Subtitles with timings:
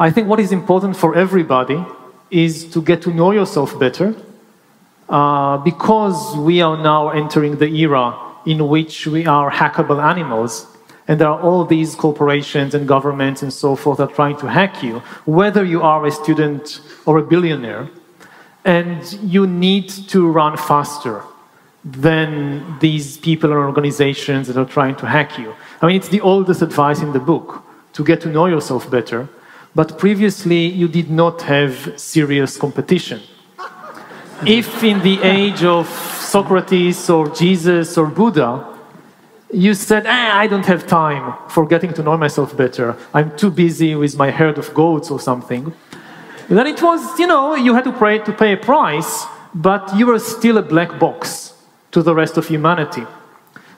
[0.00, 1.84] I think what is important for everybody
[2.30, 4.14] is to get to know yourself better
[5.08, 8.16] uh, because we are now entering the era
[8.46, 10.68] in which we are hackable animals.
[11.08, 14.46] And there are all these corporations and governments and so forth that are trying to
[14.46, 17.88] hack you, whether you are a student or a billionaire.
[18.64, 21.22] And you need to run faster
[21.84, 25.54] than these people and organizations that are trying to hack you.
[25.80, 29.28] I mean, it's the oldest advice in the book to get to know yourself better.
[29.74, 33.20] But previously, you did not have serious competition.
[34.46, 38.64] If in the age of Socrates or Jesus or Buddha,
[39.52, 42.96] you said, ah, I don't have time for getting to know myself better.
[43.14, 45.72] I'm too busy with my herd of goats or something.
[46.48, 50.06] Then it was, you know, you had to pay, to pay a price, but you
[50.06, 51.54] were still a black box
[51.92, 53.06] to the rest of humanity.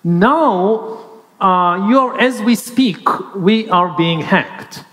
[0.02, 0.98] Now,
[1.40, 3.00] uh, you're, as we speak,
[3.34, 4.84] we are being hacked.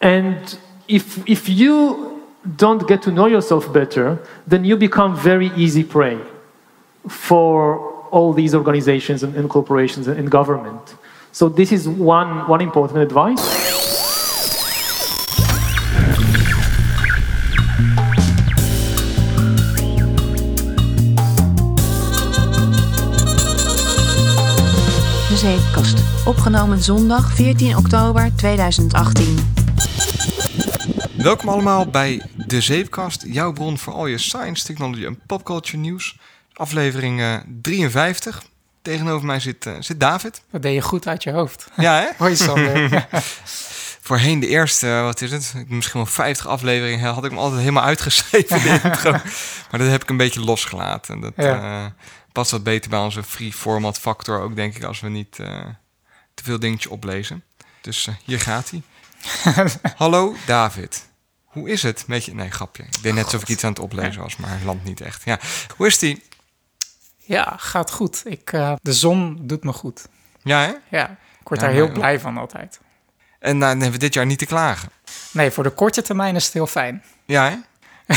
[0.00, 2.22] And if, if you
[2.56, 6.18] don't get to know yourself better, then you become very easy prey
[7.08, 7.78] for
[8.10, 10.94] all these organizations and, and corporations and, and government.
[11.32, 13.42] So this is one, one important advice.
[25.36, 25.98] Zeepkast.
[26.26, 29.65] Opgenomen zondag 14 oktober 2018.
[31.16, 36.18] Welkom allemaal bij De Zeepkast, jouw bron voor al je science, technology en popculture nieuws.
[36.52, 38.42] Aflevering eh, 53.
[38.82, 40.42] Tegenover mij zit, eh, zit David.
[40.50, 41.68] Dat deed je goed uit je hoofd.
[41.76, 42.06] Ja, hè?
[42.24, 43.06] Hoi Sander.
[44.06, 45.54] Voorheen de eerste, eh, wat is het?
[45.68, 48.62] Misschien wel 50 afleveringen had ik hem altijd helemaal uitgeschreven.
[48.62, 49.10] de intro.
[49.10, 51.20] maar dat heb ik een beetje losgelaten.
[51.20, 51.84] Dat Ja.
[51.84, 51.90] eh,
[52.32, 55.64] past wat beter bij onze free format factor ook, denk ik, als we niet eh,
[56.34, 57.42] te veel dingetjes oplezen.
[57.86, 58.82] Dus eh, hier gaat hij.
[59.96, 61.08] Hallo David.
[61.44, 62.34] Hoe is het met je?
[62.34, 62.82] Nee, grapje.
[62.82, 65.22] Ik deed net alsof ik iets aan het oplezen was, maar land niet echt.
[65.24, 65.38] Ja.
[65.76, 66.22] Hoe is die?
[67.16, 68.22] ja, gaat goed.
[68.24, 70.06] Ik, eh, de zon doet me goed.
[70.42, 70.72] Ja, hè?
[70.98, 72.80] Ja, ik word Ja, daar heel maar- blij van altijd.
[73.38, 74.88] En nou, dan hebben we dit jaar niet te klagen.
[75.30, 77.02] Nee, voor de korte termijn is het heel fijn.
[77.24, 77.56] Ja, hè?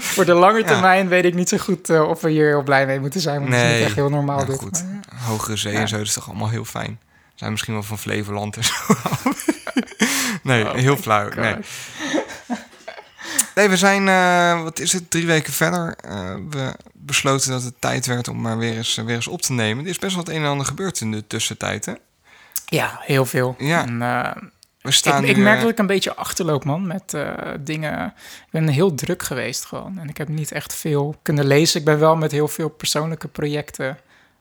[0.00, 0.64] Voor de lange Ja.
[0.66, 3.40] termijn weet ik niet zo goed eh, of we hier heel blij mee moeten zijn.
[3.40, 3.76] Want het is Nee.
[3.78, 4.58] niet echt heel normaal Nou, dit.
[4.58, 4.84] goed.
[4.84, 5.24] Maar, ja.
[5.26, 7.00] Hogere zee en zo, dat is toch allemaal heel fijn.
[7.38, 8.74] Zijn misschien wel van Flevoland en zo.
[10.42, 11.28] nee, Oh heel flauw.
[11.28, 11.56] Nee.
[13.54, 15.96] nee, we zijn, eh, wat is het, drie weken verder.
[15.96, 19.52] Eh, we besloten dat het tijd werd om maar weer eens, weer eens op te
[19.52, 19.84] nemen.
[19.84, 21.92] Er is best wel het een en ander gebeurd in de tussentijd, hè?
[22.64, 23.54] ja, heel veel.
[23.58, 23.82] Ja.
[23.82, 24.42] En, eh,
[24.80, 27.16] We staan ik, ik nu, merk dat ik een beetje achterloop, man, met
[27.60, 28.06] dingen.
[28.46, 29.98] Ik ben heel druk geweest gewoon.
[29.98, 31.78] En ik heb niet echt veel kunnen lezen.
[31.80, 33.98] Ik ben wel met heel veel persoonlijke projecten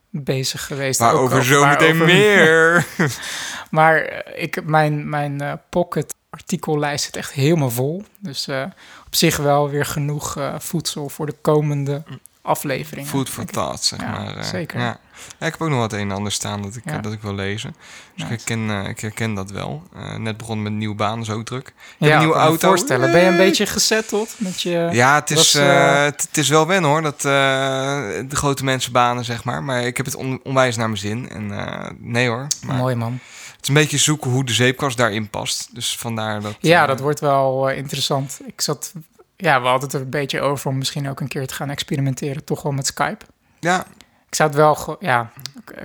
[0.10, 1.00] bezig geweest.
[1.00, 2.86] Waarover ook- zo meteen waarover- meer.
[3.72, 8.04] Maar eh, ik, mijn, mijn eh, pocket artikellijst zit echt helemaal vol.
[8.20, 8.64] Dus eh,
[9.06, 12.04] op zich wel weer genoeg voedsel voor de komende
[12.42, 13.10] afleveringen.
[13.10, 14.44] Food for thought, zeg Ja, maar.
[14.44, 14.80] zeker.
[14.80, 15.00] Ja.
[15.40, 16.98] Ja, ik heb ook nog wat een en ander staan dat ik, Ja.
[16.98, 17.76] dat ik wil lezen.
[18.16, 19.84] Dus ik, herken, eh, ik herken dat wel.
[19.96, 21.66] Eh, net begonnen met een nieuwe baan, is ook druk.
[21.66, 22.68] Hebt Ja, een nieuwe auto.
[22.68, 23.12] voorstellen.
[23.12, 24.90] Ben je een beetje gezetteld met je...
[24.92, 29.44] Ja, het is, was, eh, het, is wel wennen hoor, dat, de grote mensenbanen, zeg
[29.44, 29.64] maar.
[29.64, 31.30] Maar ik heb het on- onwijs naar mijn zin.
[31.30, 31.52] En
[32.00, 33.20] nee hoor, maar Mooi man.
[33.52, 35.70] het is een beetje zoeken hoe de zeepkast daarin past.
[35.76, 36.56] Dus vandaar dat...
[36.60, 38.40] Ja, dat wordt wel interessant.
[38.46, 38.94] Ik zat...
[39.40, 41.70] Ja, we hadden het er een beetje over om misschien ook een keer te gaan
[41.70, 42.44] experimenteren.
[42.44, 43.26] Toch wel met Skype.
[43.60, 43.86] Ja,
[44.30, 44.98] Ik zou het wel...
[45.00, 45.32] Ja,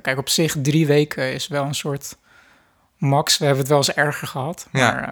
[0.02, 2.16] kijk, op zich drie weken is wel een soort
[2.98, 3.38] max.
[3.38, 4.66] We hebben het wel eens erger gehad.
[4.72, 4.92] Ja.
[4.92, 5.08] Maar, eh,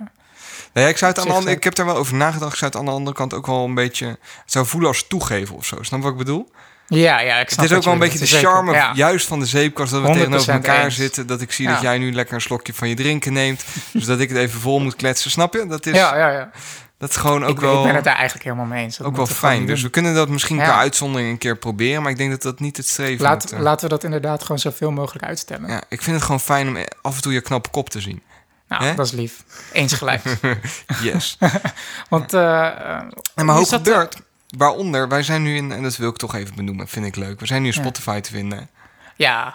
[0.72, 2.52] nee, ik, zou het aan de andere, ik heb daar wel over nagedacht.
[2.52, 4.06] Ik zou het aan de andere kant ook wel een beetje...
[4.06, 5.82] Het zou voelen als toegeven of zo.
[5.82, 6.50] Snap wat ik bedoel?
[6.86, 8.92] ja, ja, ik snap Het is ook wel een beetje de charme, Ja.
[8.94, 10.94] juist van de zeepkast, dat we 100% tegenover elkaar eens.
[10.96, 11.26] zitten.
[11.26, 11.72] Dat ik zie Ja.
[11.72, 13.64] dat jij nu lekker een slokje van je drinken neemt.
[13.92, 15.30] dus dat ik het even vol moet kletsen.
[15.30, 15.66] Snap je?
[15.66, 16.50] Dat is, ja, ja, ja.
[17.00, 17.78] Dat is gewoon ook ik, wel...
[17.78, 18.96] ik ben het daar eigenlijk helemaal mee eens.
[18.96, 19.66] Dat ook wel we fijn.
[19.66, 19.90] Dus we doen.
[19.90, 20.64] kunnen dat misschien Ja.
[20.64, 22.02] per uitzondering een keer proberen.
[22.02, 23.60] Maar ik denk dat dat niet het streven Laat, moet, eh.
[23.60, 25.68] Laten we dat inderdaad gewoon zoveel mogelijk uitstellen.
[25.70, 28.22] Ja, ik vind het gewoon fijn om af en toe je knappe kop te zien.
[28.68, 29.44] Nou, dat is lief.
[29.72, 30.22] Eens gelijk.
[31.02, 31.38] Yes.
[32.08, 33.02] Want, eh, eh,
[33.34, 34.16] en maar hoe hoop gebeurt.
[34.56, 37.40] Waaronder, wij zijn nu in, en dat wil ik toch even benoemen, vind ik leuk.
[37.40, 37.80] We zijn nu in Ja.
[37.80, 38.68] Spotify te vinden.
[39.16, 39.54] Ja,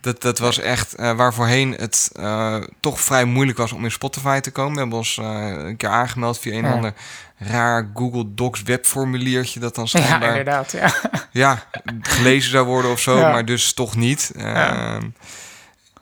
[0.00, 3.90] Dat, dat was echt eh, waar voorheen het eh, toch vrij moeilijk was om in
[3.90, 4.72] Spotify te komen.
[4.72, 6.72] We hebben ons eh, een keer aangemeld via een Ja.
[6.72, 6.92] ander
[7.38, 10.72] raar Google Docs webformuliertje dat dan Ja, schijnbaar inderdaad.
[10.72, 10.92] Ja.
[11.42, 11.64] ja,
[12.00, 13.30] gelezen zou worden of zo, Ja.
[13.32, 14.32] maar dus toch niet.
[14.36, 14.74] Ja.
[14.96, 15.08] Ehm,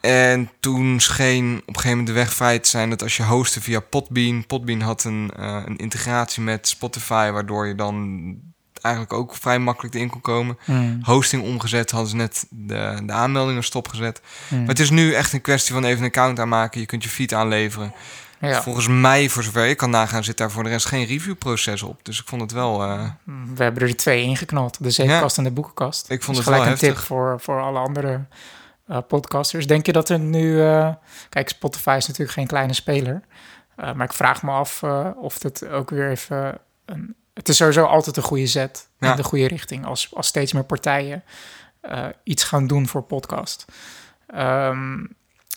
[0.01, 3.23] En toen scheen op een gegeven moment de weg vrij te zijn dat als je
[3.23, 8.35] hostte via Podbean, Podbean had een, een integratie met Spotify, waardoor je dan
[8.85, 10.59] eigenlijk ook vrij makkelijk erin kon komen.
[10.65, 14.21] Hmm, Hosting omgezet, hadden ze net de, de aanmeldingen stopgezet.
[14.49, 14.59] hmm.
[14.59, 16.81] Maar het is nu echt een kwestie van even een account aanmaken.
[16.81, 17.93] Je kunt je feed aanleveren.
[18.41, 18.63] Ja.
[18.63, 22.05] Volgens mij, voor zover ik kan nagaan, zit daar voor de rest geen reviewproces op.
[22.05, 22.83] Dus ik vond het wel...
[22.83, 23.05] eh,
[23.55, 24.83] We hebben er twee ingeknald.
[24.83, 26.11] De zeepkast en de boekenkast.
[26.11, 28.25] Ik vond Dus het wel gelijk een tip voor, voor alle andere
[28.87, 29.67] eh, podcasters.
[29.67, 30.63] Denk je dat er nu...
[30.63, 30.89] eh,
[31.29, 33.23] kijk, Spotify is natuurlijk geen kleine speler.
[33.77, 34.83] Maar ik vraag me af
[35.17, 36.59] of het ook weer even...
[36.85, 39.11] Een, het is sowieso altijd een goede zet Ja.
[39.11, 39.87] in de goede richting.
[39.87, 41.25] Als, als steeds meer partijen
[41.81, 43.65] eh, iets gaan doen voor podcast.
[44.27, 45.05] Ehm,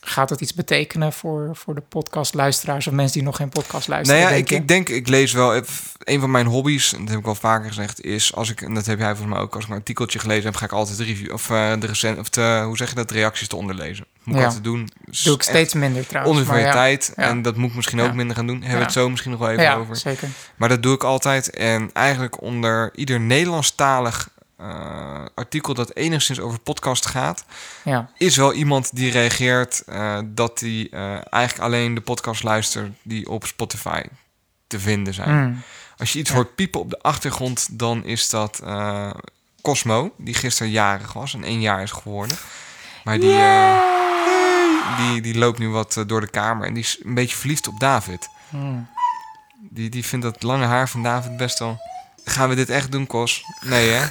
[0.07, 2.87] gaat het iets betekenen voor, voor de podcastluisteraars...
[2.87, 4.21] of mensen die nog geen podcast luisteren?
[4.21, 5.55] Nou ja, ik, ik denk, ik lees wel.
[5.97, 8.73] Een van mijn hobby's, en dat heb ik wel vaker gezegd, is als ik, en
[8.73, 10.97] dat heb jij volgens mij ook, als ik een artikeltje gelezen heb, ga ik altijd
[10.97, 13.55] de review of eh, de recent, of de, hoe zeg je dat, de reacties te
[13.55, 14.05] onderlezen.
[14.23, 14.45] Moet ik Ja.
[14.47, 14.89] altijd doen.
[15.05, 16.37] Dus Doe ik steeds minder trouwens.
[16.37, 16.71] Onder van je ja.
[16.71, 17.13] tijd.
[17.15, 17.23] Ja.
[17.23, 18.59] En dat moet ik misschien ook minder gaan doen.
[18.59, 19.95] Hebben we het zo misschien nog wel even Ja, over.
[19.95, 20.29] zeker.
[20.55, 21.49] Maar dat doe ik altijd.
[21.49, 27.45] En eigenlijk onder ieder Nederlandstalig eh, artikel dat enigszins over podcast gaat,
[27.83, 32.91] Ja, is wel iemand die reageert eh, dat hij eh, eigenlijk alleen de podcast luistert
[33.01, 34.01] die op Spotify
[34.67, 35.47] te vinden zijn.
[35.47, 35.61] Mm.
[35.97, 36.35] Als je iets Ja.
[36.35, 38.61] hoort piepen op de achtergrond, dan is dat
[39.61, 42.37] Cosmo, die gisteren jarig was en één jaar is geworden.
[43.03, 43.37] Maar die,
[44.97, 47.79] die, die loopt nu wat door de kamer en die is een beetje verliefd op
[47.79, 48.27] David.
[48.49, 48.87] Mm.
[49.69, 51.79] Die, die vindt dat lange haar van David best wel...
[52.25, 53.43] Gaan we dit echt doen, Cos?
[53.61, 54.05] Nee, hè?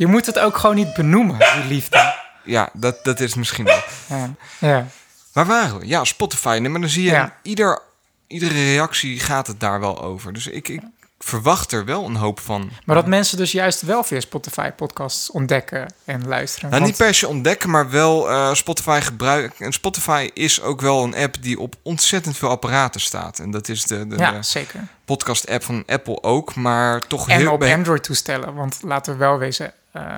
[0.00, 2.14] Je moet het ook gewoon niet benoemen, die liefde.
[2.44, 3.84] Ja, dat, dat is misschien ook.
[4.08, 4.86] Ja, ja.
[5.32, 5.86] Waar waren we?
[5.86, 6.58] Ja, Spotify.
[6.62, 7.36] Maar dan zie je, Ja.
[7.42, 7.82] ieder,
[8.26, 10.32] iedere reactie gaat het daar wel over.
[10.32, 10.82] Dus ik, ik
[11.24, 12.70] verwacht er wel een hoop van.
[12.84, 16.70] Maar dat mensen dus juist wel via Spotify podcasts ontdekken en luisteren.
[16.70, 19.64] Nou, Want- niet per se ontdekken, maar wel eh, Spotify gebruiken.
[19.66, 23.38] En Spotify is ook wel een app die op ontzettend veel apparaten staat.
[23.38, 24.80] En dat is de, de, ja, de zeker.
[25.04, 27.52] podcast-app van Apple ook, maar toch En heel...
[27.52, 28.54] op bij- Android-toestellen.
[28.54, 30.16] Want laten we wel wezen, eh,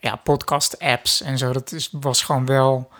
[0.00, 2.90] ja, podcast-apps en zo, dat is, was gewoon wel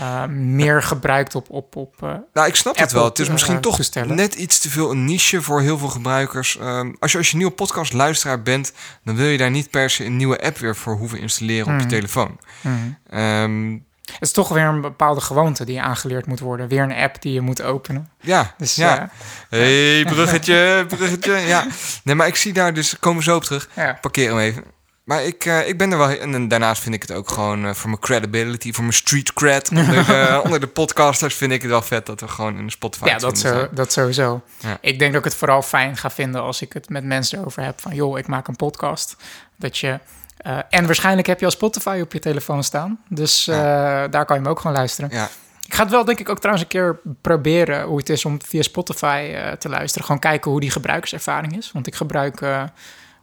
[0.00, 3.04] eh, meer gebruikt op, op, op eh, Nou, ik snap het wel.
[3.04, 6.58] Het is eh, misschien toch net iets te veel een niche voor heel veel gebruikers.
[6.58, 8.72] Ehm, als, je, als je nieuwe podcastluisteraar bent,
[9.04, 11.72] dan wil je daar niet per se een nieuwe app weer voor hoeven installeren op
[11.72, 11.88] je Mhm.
[11.88, 12.38] telefoon.
[12.60, 12.98] hmm.
[13.10, 13.72] Ehm,
[14.10, 16.68] Het is toch weer een bepaalde gewoonte die aangeleerd moet worden.
[16.68, 18.08] Weer een app die je moet openen.
[18.20, 18.94] ja, Dus ja.
[18.94, 19.10] ja,
[19.48, 21.32] hey, bruggetje, bruggetje.
[21.32, 21.66] Ja,
[22.04, 23.68] nee, maar ik zie daar dus, komen we zo op terug.
[23.76, 23.98] ja.
[24.00, 24.64] Parkeer hem even.
[25.04, 26.08] Maar ik, eh, ik ben er wel...
[26.08, 29.70] En, daarnaast vind ik het ook gewoon eh, voor mijn credibility, voor mijn street cred.
[29.70, 32.72] Onder de, onder de podcasters vind ik het wel vet dat we gewoon in de
[32.72, 34.42] Spotify Ja, dat, zo, dat sowieso.
[34.58, 34.78] Ja.
[34.80, 37.62] Ik denk dat ik het vooral fijn ga vinden als ik het met mensen erover
[37.64, 37.94] heb van...
[37.94, 39.16] joh, ik maak een podcast.
[39.56, 39.98] Dat je...
[40.36, 43.00] eh, en waarschijnlijk heb je al Spotify op je telefoon staan.
[43.08, 45.10] Dus daar kan je hem ook gewoon luisteren.
[45.12, 45.28] Ja,
[45.66, 47.82] Ik ga het wel denk ik ook trouwens een keer proberen...
[47.82, 50.06] hoe het is om via Spotify te luisteren.
[50.06, 51.72] Gewoon kijken hoe die gebruikerservaring is.
[51.72, 52.40] Want ik gebruik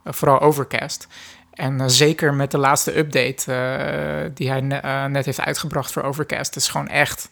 [0.04, 1.06] vooral Overcast.
[1.58, 6.02] En eh, zeker met de laatste update eh, die hij eh, net heeft uitgebracht voor
[6.02, 6.56] Overcast...
[6.56, 7.30] is gewoon echt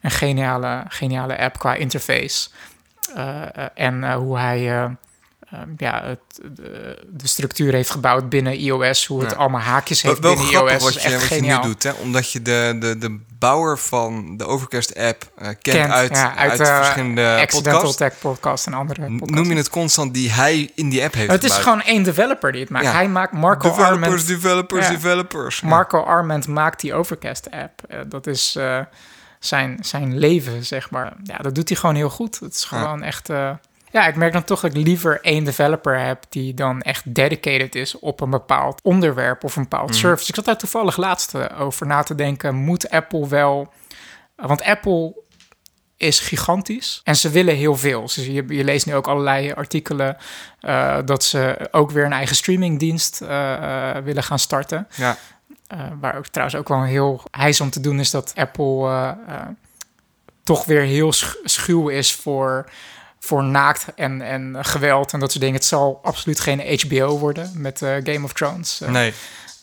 [0.00, 2.48] een geniale, geniale app qua interface.
[3.74, 4.90] En hoe hij
[5.50, 9.06] eh, eh, ja, het, de, de structuur heeft gebouwd binnen iOS.
[9.06, 9.36] Hoe het Ja.
[9.36, 10.82] allemaal haakjes heeft wel, wel binnen iOS.
[10.82, 11.90] wat je, echt wat je nu doet, hè?
[11.92, 16.50] Omdat je de, de, de bouwer van de Overcast-app eh, kent, Kent, uit, ja, uit,
[16.50, 17.96] uit, eh, verschillende Accidental podcasts.
[17.96, 19.34] Tech Podcast en andere podcasts.
[19.34, 22.52] Noem je het constant die hij in die app heeft Het is gewoon één developer
[22.52, 22.84] die het maakt.
[22.84, 22.92] Ja.
[22.92, 24.26] Hij maakt Marco Developers, Arment.
[24.26, 25.60] developers, developers.
[25.60, 27.82] Marco Arment maakt die Overcast-app.
[27.88, 28.58] Eh, dat is
[29.40, 31.12] zijn, zijn leven, zeg maar.
[31.22, 32.40] Ja, dat doet hij gewoon heel goed.
[32.40, 33.28] Het is gewoon echt...
[34.02, 36.24] ja, ik merk dan toch dat ik liever één developer heb...
[36.28, 39.98] die dan echt dedicated is op een bepaald onderwerp of een bepaald Mhm.
[39.98, 40.28] service.
[40.28, 42.54] Ik zat daar toevallig laatst eh, over na te denken.
[42.54, 43.72] Moet Apple wel...
[44.36, 45.14] Want Apple
[45.96, 48.00] is gigantisch en ze willen heel veel.
[48.02, 50.16] Dus je, je leest nu ook allerlei artikelen
[50.60, 54.88] eh, dat ze ook weer een eigen streamingdienst eh, willen gaan starten.
[54.96, 55.16] Ja.
[56.00, 59.16] Waar ook trouwens ook wel een heel hijs om te doen is dat Apple
[60.44, 62.70] toch weer heel sch- schuw is voor,
[63.26, 65.58] voor naakt en, en geweld en dat soort dingen.
[65.58, 69.12] Het zal absoluut geen HBO worden met eh, Game of Thrones eh, Nee.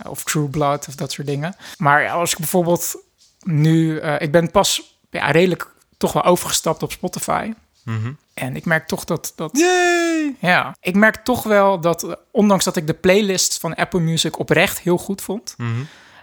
[0.07, 1.55] of True Blood of dat soort dingen.
[1.77, 2.95] Maar als ik bijvoorbeeld
[3.43, 5.67] nu, eh, ik ben pas ja, redelijk
[5.97, 7.53] toch wel overgestapt op Spotify.
[7.83, 8.11] Mhm.
[8.33, 10.35] En ik merk toch dat, dat Yay!
[10.39, 14.79] ja, ik merk toch wel dat, ondanks dat ik de playlist van Apple Music oprecht
[14.79, 15.69] heel goed vond, Mhm.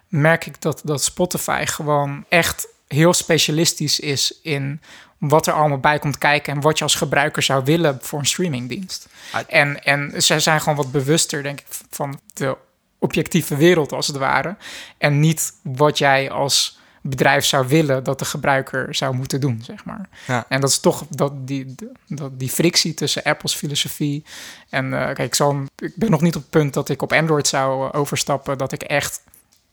[0.08, 4.80] merk ik dat, dat Spotify gewoon echt heel specialistisch is in
[5.20, 8.26] wat er allemaal bij komt kijken en wat je als gebruiker zou willen voor een
[8.26, 9.08] streamingdienst.
[9.32, 9.40] Ah.
[9.46, 12.56] En, en zij zijn gewoon wat bewuster, denk ik, van de
[12.98, 14.56] objectieve wereld als het ware.
[14.98, 19.84] En niet wat jij als bedrijf zou willen dat de gebruiker zou moeten doen, zeg
[19.84, 20.08] maar.
[20.26, 20.44] Ja.
[20.48, 21.74] En dat is toch dat, die,
[22.06, 24.24] dat, die frictie tussen Apple's filosofie
[24.68, 27.12] en eh, kijk, ik, zal, ik ben nog niet op het punt dat ik op
[27.12, 29.22] Android zou eh, overstappen, dat ik echt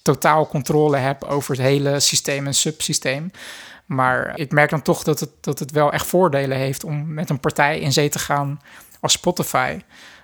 [0.01, 3.31] totaal controle heb over het hele systeem en subsysteem.
[3.87, 7.29] Maar ik merk dan toch dat het, dat het wel echt voordelen heeft om met
[7.29, 8.61] een partij in zee te gaan
[8.99, 9.79] als Spotify.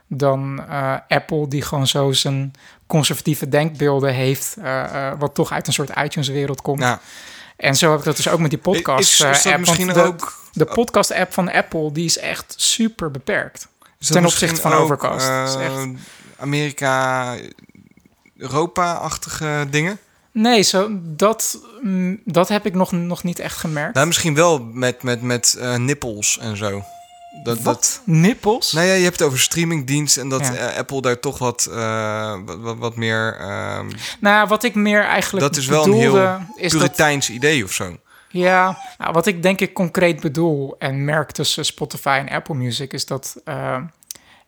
[0.07, 2.53] Dan eh, Apple, die gewoon zo zijn
[2.87, 6.79] conservatieve denkbeelden heeft, eh, eh, wat toch uit een soort iTunes-wereld komt.
[6.79, 6.97] Nou,
[7.57, 9.59] En zo heb ik dat dus ook met die podcast-app.
[9.59, 10.33] misschien de, ook...
[10.51, 13.67] de podcast-app van Apple, die is echt super beperkt.
[13.99, 15.57] ten opzichte van ook, Overcast?
[16.37, 17.35] Amerika,
[18.37, 19.99] Europa-achtige dingen?
[20.33, 23.93] Nee, zo, dat, mm, dat heb ik nog, nog niet echt gemerkt.
[23.95, 26.83] Nou, misschien wel met, met, met eh, nippels en zo.
[27.43, 28.01] Dat, dat, Wat?
[28.05, 28.71] Nippels?
[28.71, 30.53] nou ja, je hebt het over streamingdienst en dat Ja.
[30.53, 33.87] eh, Apple daar toch wat, eh, wat, wat, meer ehm
[34.19, 37.71] Nou, wat ik meer eigenlijk Dat is wel een heel is dat Puriteins idee of
[37.71, 37.97] zo.
[38.29, 42.93] Ja, nou, wat ik denk ik concreet bedoel en merk tussen Spotify en Apple Music
[42.93, 43.35] is dat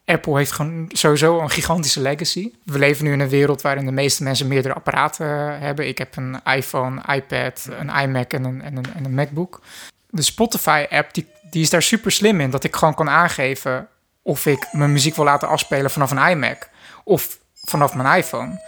[0.05, 2.51] Apple heeft gewoon sowieso een gigantische legacy.
[2.63, 5.87] We leven nu in een wereld waarin de meeste mensen meerdere apparaten hebben.
[5.87, 9.61] Ik heb een iPhone, iPad, een iMac en een, en een, en een MacBook.
[10.09, 12.49] De Spotify-app die, die is daar super slim in.
[12.49, 13.87] Dat ik gewoon kan aangeven
[14.21, 16.69] of ik mijn muziek wil laten afspelen vanaf een iMac
[17.03, 18.59] of vanaf mijn iPhone.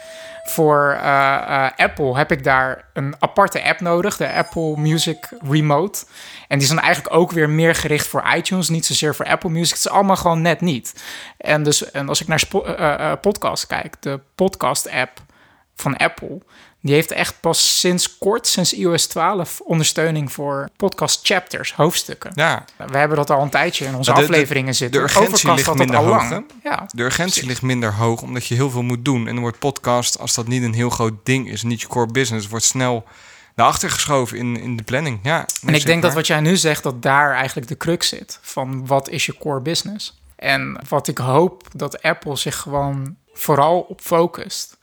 [0.47, 6.05] Voor eh, eh, Apple heb ik daar een aparte app nodig, de Apple Music Remote.
[6.47, 9.75] En die dan eigenlijk ook weer meer gericht voor iTunes, niet zozeer voor Apple Music.
[9.75, 11.03] Het is allemaal gewoon net niet.
[11.37, 15.21] En, dus, en als ik naar eh, podcast kijk, de podcast-app
[15.75, 16.41] van Apple,
[16.81, 22.31] die heeft echt pas sinds kort, sinds iOS 12, ondersteuning voor podcast chapters, hoofdstukken.
[22.35, 24.99] Ja, We hebben dat al een tijdje in onze de- afleveringen zitten.
[24.99, 26.45] de urgentie ligt dat minder al hoog, lang.
[26.63, 29.19] Ja, de urgentie ligt minder hoog omdat je heel veel moet doen.
[29.27, 32.11] En dan wordt podcast, als dat niet een heel groot ding is, niet je core
[32.11, 33.05] business, wordt snel
[33.55, 35.19] naar achter geschoven in, in de planning.
[35.23, 38.39] Ja, En ik denk dat wat jij nu zegt, dat daar eigenlijk de crux zit.
[38.41, 40.19] Van wat is je core business?
[40.35, 44.76] En wat ik hoop dat Apple zich gewoon vooral op focust,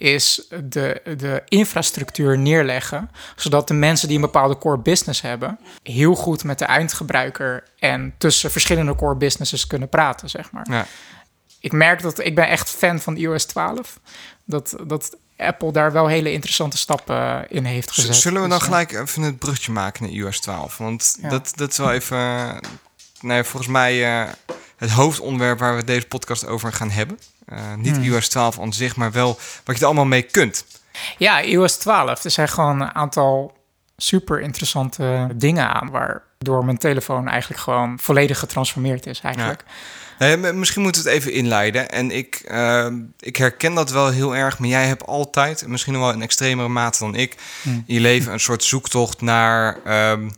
[0.00, 3.10] is de, de infrastructuur neerleggen.
[3.36, 8.14] Zodat de mensen die een bepaalde core business hebben, heel goed met de eindgebruiker en
[8.18, 10.66] tussen verschillende core businesses kunnen praten, zeg maar.
[10.70, 10.86] Ja.
[11.60, 14.00] Ik merk dat ik ben echt fan van iOS 12.
[14.44, 18.16] Dat, dat Apple daar wel hele interessante stappen in heeft gezet.
[18.16, 20.76] Zullen we dan Dus, eh, gelijk even het brugje maken naar iOS 12?
[20.76, 21.28] Want Ja.
[21.28, 22.18] dat, dat is wel even,
[23.20, 24.32] nou ja, volgens mij, eh,
[24.76, 27.18] het hoofdonderwerp waar we deze podcast over gaan hebben.
[27.50, 28.04] Eh, niet Hmm.
[28.04, 30.64] iOS 12 aan zich, maar wel wat je er allemaal mee kunt.
[31.18, 32.24] Ja, iOS 12.
[32.24, 33.52] Er zijn gewoon een aantal
[33.96, 35.90] super interessante dingen aan.
[35.90, 39.64] Waardoor mijn telefoon eigenlijk gewoon volledig getransformeerd is eigenlijk.
[40.18, 41.90] Nee, m- misschien moeten we het even inleiden.
[41.90, 42.86] En ik, eh,
[43.18, 46.68] ik herken dat wel heel erg, maar jij hebt altijd, en misschien wel in extremere
[46.68, 47.84] mate dan ik, Hmm.
[47.86, 50.28] in je leven een soort zoektocht naar ehm,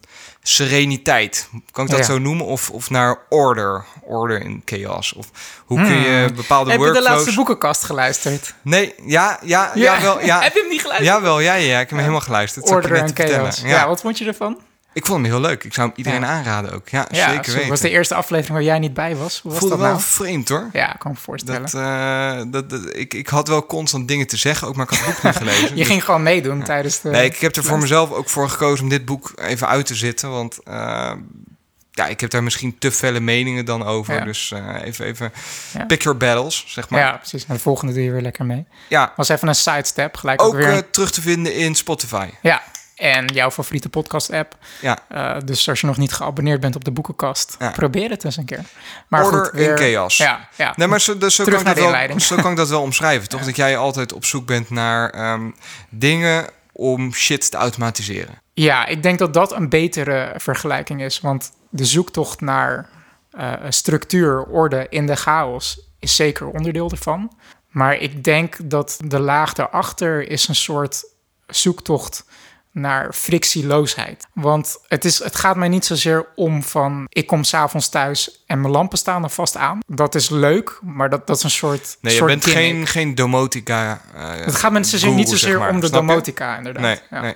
[0.43, 1.49] sereniteit.
[1.71, 2.05] Kan ik dat Ja.
[2.05, 2.47] zo noemen?
[2.47, 5.13] Of, of naar order, order in chaos.
[5.13, 5.27] Of
[5.65, 6.81] hoe kun je bepaalde Hmm.
[6.85, 7.05] Heb je de workflows...
[7.05, 8.55] laatste boekenkast geluisterd?
[8.63, 10.41] Nee, ja, ja, ja, wel, ja.
[10.43, 11.13] Heb je hem niet geluisterd?
[11.15, 12.71] Jawel, ja, ja, ja, ik heb hem helemaal geluisterd.
[12.71, 13.61] Order en chaos.
[13.65, 13.87] Ja.
[13.87, 14.61] wat vond je ervan?
[14.95, 15.65] Ik vond hem heel leuk.
[15.65, 16.27] Ik zou hem iedereen Ja.
[16.27, 16.89] aanraden ook.
[16.89, 17.69] Ja, Ja, zeker zo, weten.
[17.71, 19.41] was de eerste aflevering waar jij niet bij was.
[19.41, 20.03] Hoe was voelde dat wel nou?
[20.07, 20.69] vreemd hoor.
[20.73, 21.61] Ja, ik kan me voorstellen.
[21.63, 24.99] Dat, eh, dat, dat- ik, ik had wel constant dingen te zeggen, ook maar ik
[24.99, 25.69] had het boek niet gelezen.
[25.69, 27.09] je Dus- ging gewoon meedoen tijdens de...
[27.11, 29.95] Nee, ik heb er voor mezelf ook voor gekozen om dit boek even uit te
[29.95, 30.31] zitten.
[30.31, 31.13] Want eh,
[31.95, 34.25] ja, ik heb daar misschien te felle meningen dan over.
[34.25, 35.33] Dus eh, even, even
[35.87, 37.01] pick your battles, zeg maar.
[37.01, 37.45] Ja, precies.
[37.49, 38.67] En de volgende doe je weer lekker mee.
[38.89, 40.17] Ja, Was even een sidestep.
[40.17, 40.91] Gelijk ook, ook weer...
[40.91, 42.29] terug te vinden in Spotify.
[42.43, 42.63] Ja,
[43.02, 44.56] en jouw favoriete podcast-app.
[44.80, 44.99] Ja.
[45.09, 47.71] Eh, dus als je nog niet geabonneerd bent op de boekenkast, Ja.
[47.71, 48.64] probeer het eens een keer.
[49.09, 50.16] Maar Order goed, weer, in chaos.
[50.16, 50.73] Ja, ja.
[50.76, 53.28] Nee, maar zo, dus zo, kan ik dat wel, zo kan ik dat wel omschrijven,
[53.28, 53.40] toch?
[53.52, 55.50] Dat jij altijd op zoek bent naar ehm,
[55.88, 58.40] dingen om shit te automatiseren.
[58.52, 61.21] Ja, ik denk dat dat een betere vergelijking is.
[61.21, 62.88] Want de zoektocht naar
[63.30, 67.37] eh, structuur, orde in de chaos is zeker onderdeel ervan.
[67.68, 71.04] Maar ik denk dat de laag daarachter is een soort
[71.47, 72.25] zoektocht
[72.73, 74.26] naar frictieloosheid.
[74.33, 77.05] Want het, is, het gaat mij niet zozeer om van...
[77.09, 79.79] ik kom s'avonds thuis en mijn lampen staan er vast aan.
[79.87, 82.64] Dat is leuk, maar dat, dat is een soort Nee, je bent gimmick.
[82.64, 84.00] geen, geen domotica.
[84.14, 85.71] eh, Het gaat me zozeer guru, niet zozeer zeg maar.
[85.71, 85.93] om de je?
[85.93, 86.83] domotica, inderdaad.
[86.83, 87.21] Nee, Ja.
[87.21, 87.35] nee.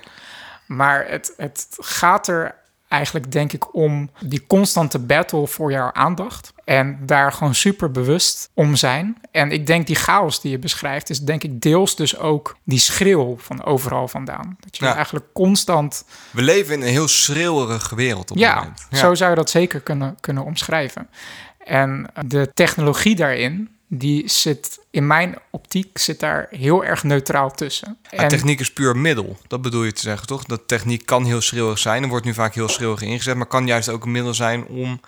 [0.65, 2.55] Maar het, het gaat er
[2.89, 6.53] eigenlijk, denk ik, om die constante battle voor jouw aandacht.
[6.63, 9.17] En daar gewoon super bewust om zijn.
[9.31, 12.79] En ik denk die chaos die je beschrijft, is denk ik deels dus ook die
[12.79, 14.57] schreeuw van overal vandaan.
[14.59, 14.95] Dat je Ja.
[14.95, 16.05] eigenlijk constant.
[16.31, 18.87] We leven in een heel schreeuwerige wereld op dit Ja, moment.
[18.91, 21.09] zo zou je dat zeker kunnen, kunnen omschrijven.
[21.57, 27.97] En de technologie daarin, die zit in mijn optiek, zit daar heel erg neutraal tussen.
[28.09, 29.37] En- techniek is puur middel.
[29.47, 30.43] Dat bedoel je te zeggen, toch?
[30.43, 32.03] Dat techniek kan heel schreeuwig zijn.
[32.03, 35.01] Er wordt nu vaak heel schreeuwig ingezet, maar kan juist ook een middel zijn om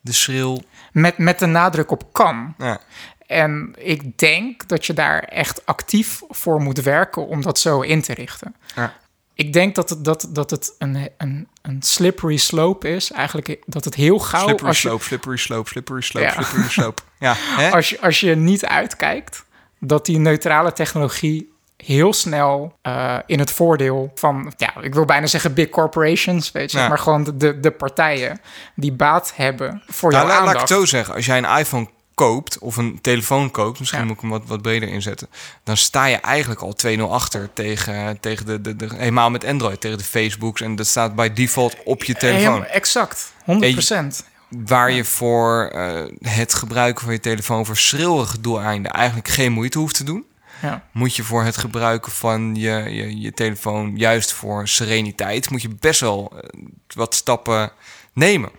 [0.00, 0.62] de schreeuw.
[0.92, 2.54] met, met de nadruk op kan.
[2.58, 2.80] Ja,
[3.26, 8.02] En ik denk dat je daar echt actief voor moet werken om dat zo in
[8.02, 8.54] te richten.
[8.74, 8.94] Ja.
[9.38, 13.10] Ik denk dat het, dat, dat het een, een, een slippery slope is.
[13.12, 14.44] Eigenlijk dat het heel gauw...
[14.44, 16.32] Slippery als je, slope, slippery slope, slippery slope, Ja.
[16.32, 17.02] slippery slope.
[17.18, 17.70] Ja, hè?
[17.70, 19.44] als, je, als je niet uitkijkt,
[19.80, 25.26] dat die neutrale technologie heel snel eh, in het voordeel van, ja, ik wil bijna
[25.26, 26.88] zeggen big corporations, weet je, Ja.
[26.88, 28.40] maar gewoon de, de partijen
[28.74, 30.68] die baat hebben voor Nou, jouw la- laat ik aandacht.
[30.68, 31.14] het zo zeggen.
[31.14, 34.06] Als jij een iPhone koopt of een telefoon koopt, misschien Ja.
[34.06, 35.28] moet ik hem wat, wat breder inzetten,
[35.64, 39.80] dan sta je eigenlijk al 2-0 achter tegen, tegen de, de, de, helemaal met Android,
[39.80, 40.60] tegen de Facebooks.
[40.60, 42.64] En dat staat bij default op je telefoon.
[42.64, 44.26] Exact, 100%.
[44.48, 49.78] Waar je voor eh, het gebruiken van je telefoon voor schreeuwige doeleinden eigenlijk geen moeite
[49.78, 50.24] hoeft te doen.
[50.62, 50.84] Ja.
[50.92, 55.74] Moet je voor het gebruiken van je, je, je telefoon juist voor sereniteit, moet je
[55.80, 56.60] best wel eh,
[56.94, 57.70] wat stappen
[58.12, 58.50] nemen.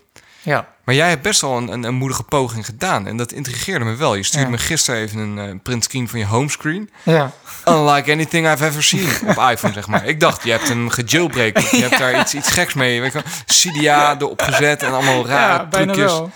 [0.41, 0.67] Ja.
[0.89, 3.07] Maar jij hebt best wel een, een, een moedige poging gedaan.
[3.07, 4.15] En dat intrigeerde me wel.
[4.15, 4.51] Je stuurde Ja.
[4.51, 6.89] me gisteren even een eh, printscreen van je homescreen.
[7.03, 7.31] ja.
[7.65, 10.05] Unlike anything I've ever seen op iPhone, zeg maar.
[10.05, 11.69] Ik dacht, je hebt hem gejailbreakt.
[11.69, 13.01] Je hebt daar iets, iets geks mee.
[13.01, 13.31] Weet je wel.
[13.45, 16.11] Cydia erop gezet en allemaal rare ja, bijna trucjes.
[16.17, 16.31] wel.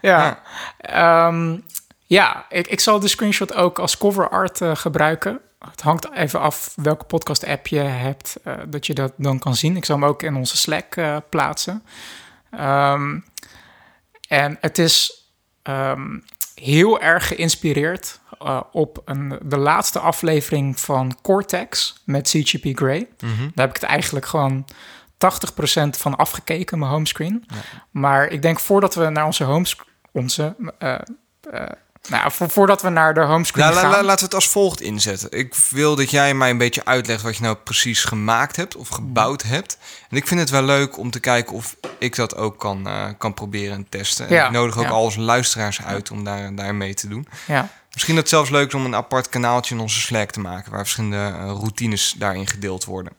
[0.00, 0.38] Ja,
[0.78, 1.22] ja.
[2.06, 5.40] ja ik, ik zal de screenshot ook als cover art eh, gebruiken.
[5.70, 9.54] Het hangt even af welke podcast app je hebt, eh, dat je dat dan kan
[9.56, 9.76] zien.
[9.76, 10.96] Ik zal hem ook in onze Slack
[11.30, 11.82] plaatsen.
[12.50, 13.18] Ehm,
[14.28, 15.26] en het is
[15.62, 16.18] ehm,
[16.54, 23.08] heel erg geïnspireerd eh, op een, de laatste aflevering van Cortex met CGP Grey.
[23.20, 23.38] Mhm.
[23.38, 27.46] Daar heb ik het eigenlijk gewoon 80% van afgekeken, mijn homescreen.
[27.90, 29.86] Maar ik denk voordat we naar onze homescreen...
[30.12, 30.98] Onze, eh,
[31.50, 31.66] eh,
[32.08, 33.90] nou, vo- voordat we naar de homescreen Nou, gaan...
[33.90, 35.30] la- laten we het als volgt inzetten.
[35.30, 38.88] Ik wil dat jij mij een beetje uitlegt wat je nou precies gemaakt hebt of
[38.88, 39.78] gebouwd hebt.
[40.10, 43.04] En ik vind het wel leuk om te kijken of ik dat ook kan, eh,
[43.18, 44.26] kan proberen en testen.
[44.28, 44.90] En Ja, ik nodig ook ja.
[44.90, 47.28] al onze luisteraars uit om daar, daar mee te doen.
[47.46, 50.40] ja, Misschien dat het zelfs leuk is om een apart kanaaltje in onze Slack te
[50.40, 50.70] maken...
[50.70, 53.12] waar verschillende eh, routines daarin gedeeld worden.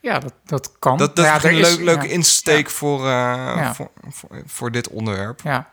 [0.00, 0.98] Ja, dat, dat kan.
[0.98, 4.88] Dat, dat Ja, is een leuk, leuke ja, insteek voor, eh, voor, voor, voor dit
[4.88, 5.40] onderwerp.
[5.44, 5.70] Ja.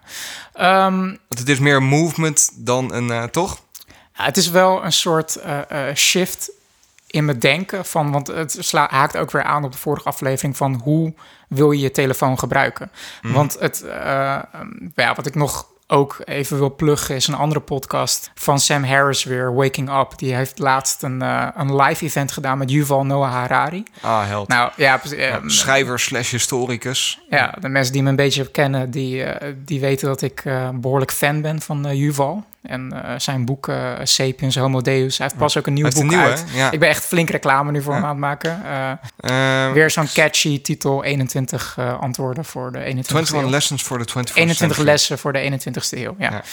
[0.53, 3.09] Ehm, Want het is meer een movement dan een...
[3.11, 3.57] eh, toch?
[4.17, 5.61] Ja, het is wel een soort eh,
[5.95, 6.51] shift
[7.07, 7.85] in mijn denken.
[7.85, 11.13] Van, want het sla, haakt ook weer aan op de vorige aflevering van hoe
[11.47, 12.91] wil je je telefoon gebruiken.
[13.21, 14.39] Want het, eh,
[14.95, 19.23] ja, wat ik nog ook even wil pluggen is een andere podcast van Sam Harris
[19.23, 20.17] weer, Waking Up.
[20.17, 23.83] Die heeft laatst een, eh, een live event gedaan met Yuval Noah Harari.
[24.01, 24.47] Ah, held.
[24.47, 27.19] Nou ja, eh, Schrijver slash historicus.
[27.29, 30.69] ja, de mensen die me een beetje kennen, die, eh, die weten dat ik eh,
[30.73, 32.43] behoorlijk fan ben van Yuval.
[32.67, 35.17] En eh, zijn boek eh, Sapiens Homo Deus.
[35.17, 36.45] Hij heeft pas ook een nieuw boek een uit.
[36.53, 36.71] Ja.
[36.71, 37.99] Ik ben echt flink reclame nu voor Ja.
[37.99, 38.61] hem aan het maken.
[38.65, 38.91] Eh,
[39.65, 43.49] Eh, weer zo'n catchy titel, 21 eh, antwoorden voor de 21ste 21 eeuw.
[43.49, 44.85] lessons for the 21st 21 century.
[44.85, 46.43] lessen voor de 21ste eeuw, ja.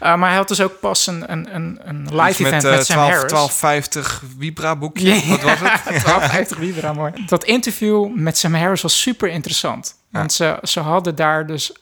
[0.00, 0.16] Ja.
[0.16, 2.86] Maar hij had dus ook pas een, een, een, een live Iets event met, met,
[2.86, 3.30] Sam 12, Harris.
[3.32, 5.14] 1250 Vibra boekje.
[5.28, 5.60] Wat was het?
[6.04, 7.12] 1250 Libra, mooi.
[7.26, 9.94] Dat interview met Sam Harris was super interessant.
[10.10, 11.72] Want ze, ze hadden daar dus...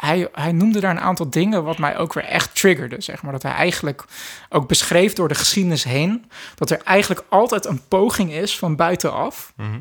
[0.00, 3.32] Hij, hij noemde daar een aantal dingen wat mij ook weer echt triggerde, zeg maar.
[3.32, 4.04] Dat hij eigenlijk
[4.48, 6.30] ook beschreef door de geschiedenis heen...
[6.54, 9.52] dat er eigenlijk altijd een poging is van buitenaf...
[9.56, 9.80] Mhm.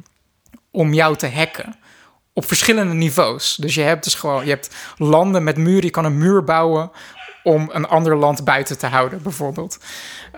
[0.71, 1.75] om jou te hacken.
[2.33, 3.55] Op verschillende niveaus.
[3.55, 4.43] Dus je hebt dus gewoon...
[4.43, 5.83] Je hebt landen met muren.
[5.83, 6.91] Je kan een muur bouwen
[7.45, 9.79] om een ander land buiten te houden, bijvoorbeeld.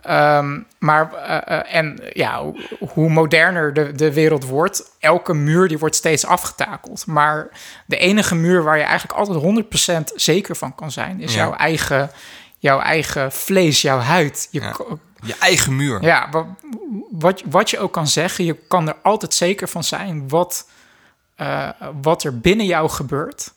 [0.08, 2.52] Ehm, maar, eh, eh, en ja,
[2.93, 7.06] hoe- moderner de, de wereld wordt, elke muur die wordt steeds afgetakeld.
[7.06, 7.48] Maar
[7.86, 11.39] de enige muur waar je eigenlijk altijd 100% zeker van kan zijn, is Ja.
[11.39, 12.10] jouw, eigen,
[12.58, 14.48] jouw eigen vlees, jouw huid.
[14.52, 14.76] Je, Ja.
[15.22, 16.02] Je eigen muur.
[16.02, 16.46] ja, wa-
[17.12, 20.70] wat, wat je ook kan zeggen, je kan er altijd zeker van zijn wat,
[21.36, 21.70] eh,
[22.02, 23.54] wat er binnen jou gebeurt.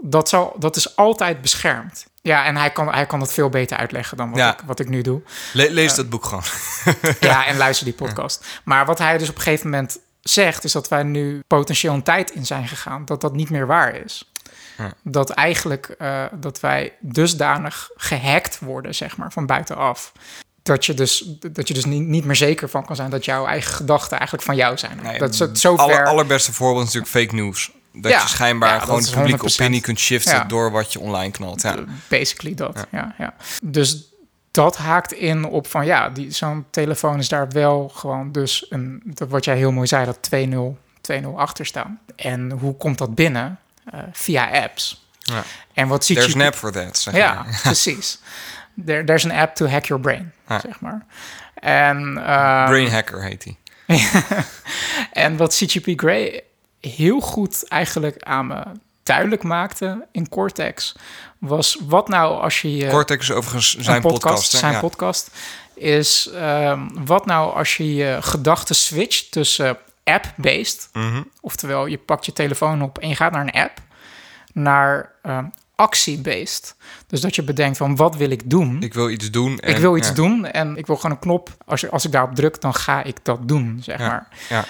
[0.00, 2.06] Dat, zal, dat is altijd beschermd.
[2.26, 4.52] Ja, en hij kan, hij kan het veel beter uitleggen dan wat, Ja.
[4.52, 5.20] ik, wat ik nu doe.
[5.52, 6.42] Le- lees dat boek gewoon.
[7.20, 8.44] Ja, en luister die podcast.
[8.64, 12.02] Maar wat hij dus op een gegeven moment zegt, is dat wij nu potentieel een
[12.02, 14.32] tijd in zijn gegaan dat dat niet meer waar is.
[14.78, 14.92] Ja.
[15.02, 20.12] Dat eigenlijk eh, dat wij dusdanig gehackt worden, zeg maar, van buitenaf.
[20.62, 23.46] Dat je dus, dat je dus niet, niet meer zeker van kan zijn dat jouw
[23.46, 24.98] eigen gedachten eigenlijk van jou zijn.
[25.02, 26.06] Nee, dat is het zo Aller, ver.
[26.06, 27.70] allerbeste voorbeeld is natuurlijk fake news.
[27.96, 28.20] Dat Ja.
[28.20, 29.60] je schijnbaar Ja, gewoon de publieke 100%.
[29.60, 30.44] opinie kunt shiften Ja.
[30.44, 31.62] door wat je online knalt.
[31.62, 31.74] Ja.
[32.08, 33.14] Basically dat, ja.
[33.18, 34.04] Ja, Dus
[34.50, 39.02] dat haakt in op van ja, die, zo'n telefoon is daar wel gewoon dus een,
[39.04, 42.00] dat wat jij heel mooi zei, dat 2.0, 2.0 achter staan.
[42.16, 43.58] En hoe komt dat binnen?
[43.84, 45.06] Eh, via apps.
[45.18, 45.42] Ja.
[45.72, 46.38] En wat ziet There's je...
[46.38, 47.60] an app for that, zeg Ja, maar.
[47.62, 48.18] precies.
[48.86, 51.06] There, there's an app to hack your brain, zeg maar.
[51.54, 53.56] En, eh, Brain hacker heet hij.
[55.12, 56.42] en wat CGP Grey
[56.86, 58.62] heel goed eigenlijk aan me
[59.02, 60.94] duidelijk maakte in Cortex
[61.38, 64.50] was wat nou als je je Cortex is overigens zijn podcast.
[64.50, 64.80] zijn ja.
[64.80, 65.30] podcast
[65.74, 71.22] is ehm, wat nou als je je gedachten switcht tussen app-based, Mhm.
[71.40, 73.78] oftewel je pakt je telefoon op en je gaat naar een app,
[74.52, 75.44] naar ehm,
[75.76, 76.74] actie-based.
[77.06, 78.82] Dus dat je bedenkt van wat wil ik doen?
[78.82, 79.52] Ik wil iets doen.
[79.52, 80.14] ik en- wil iets ja.
[80.14, 81.50] doen en ik wil gewoon een knop.
[81.66, 84.28] Als, je, als ik daarop druk, dan ga ik dat doen, zeg Ja, maar.
[84.48, 84.64] ja.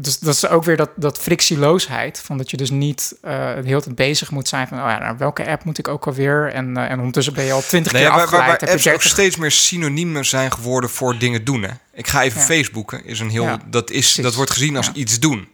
[0.00, 2.20] Dus dat is ook weer dat, dat frictieloosheid.
[2.24, 4.78] Van dat je dus niet eh de hele tijd bezig moet zijn van...
[4.78, 6.52] Oh ja, nou, welke app moet ik ook alweer?
[6.52, 8.60] En, eh, en ondertussen ben je al twintig Nee, keer waar, waar, waar afgeleid.
[8.60, 11.62] je apps ook 30 steeds meer synoniemen zijn geworden voor dingen doen.
[11.62, 11.70] Hè?
[11.94, 12.46] Ik ga even Ja.
[12.46, 13.04] Facebooken.
[13.04, 14.22] Is een heel, Ja, dat, is, precies.
[14.22, 15.48] dat wordt gezien als iets doen.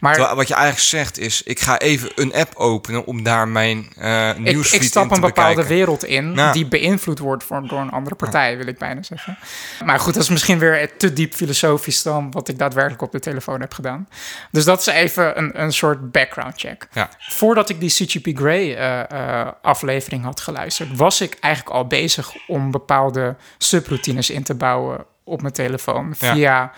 [0.00, 1.42] Maar Terwijl wat je eigenlijk zegt is...
[1.42, 5.14] ik ga even een app openen om daar mijn eh ik, nieuwsfeed ik stap te
[5.14, 5.76] een bepaalde bekijken.
[5.76, 9.38] wereld in die beïnvloed wordt voor, door een andere partij, wil ik bijna zeggen.
[9.84, 13.20] Maar goed, dat is misschien weer te diep filosofisch dan wat ik daadwerkelijk op de
[13.20, 14.08] telefoon heb gedaan.
[14.50, 16.88] Dus dat is even een, een soort background check.
[16.92, 17.08] Ja.
[17.18, 22.32] Voordat ik die CGP Grey eh, eh, aflevering had geluisterd, was ik eigenlijk al bezig
[22.46, 26.72] om bepaalde subroutines in te bouwen op mijn telefoon Ja.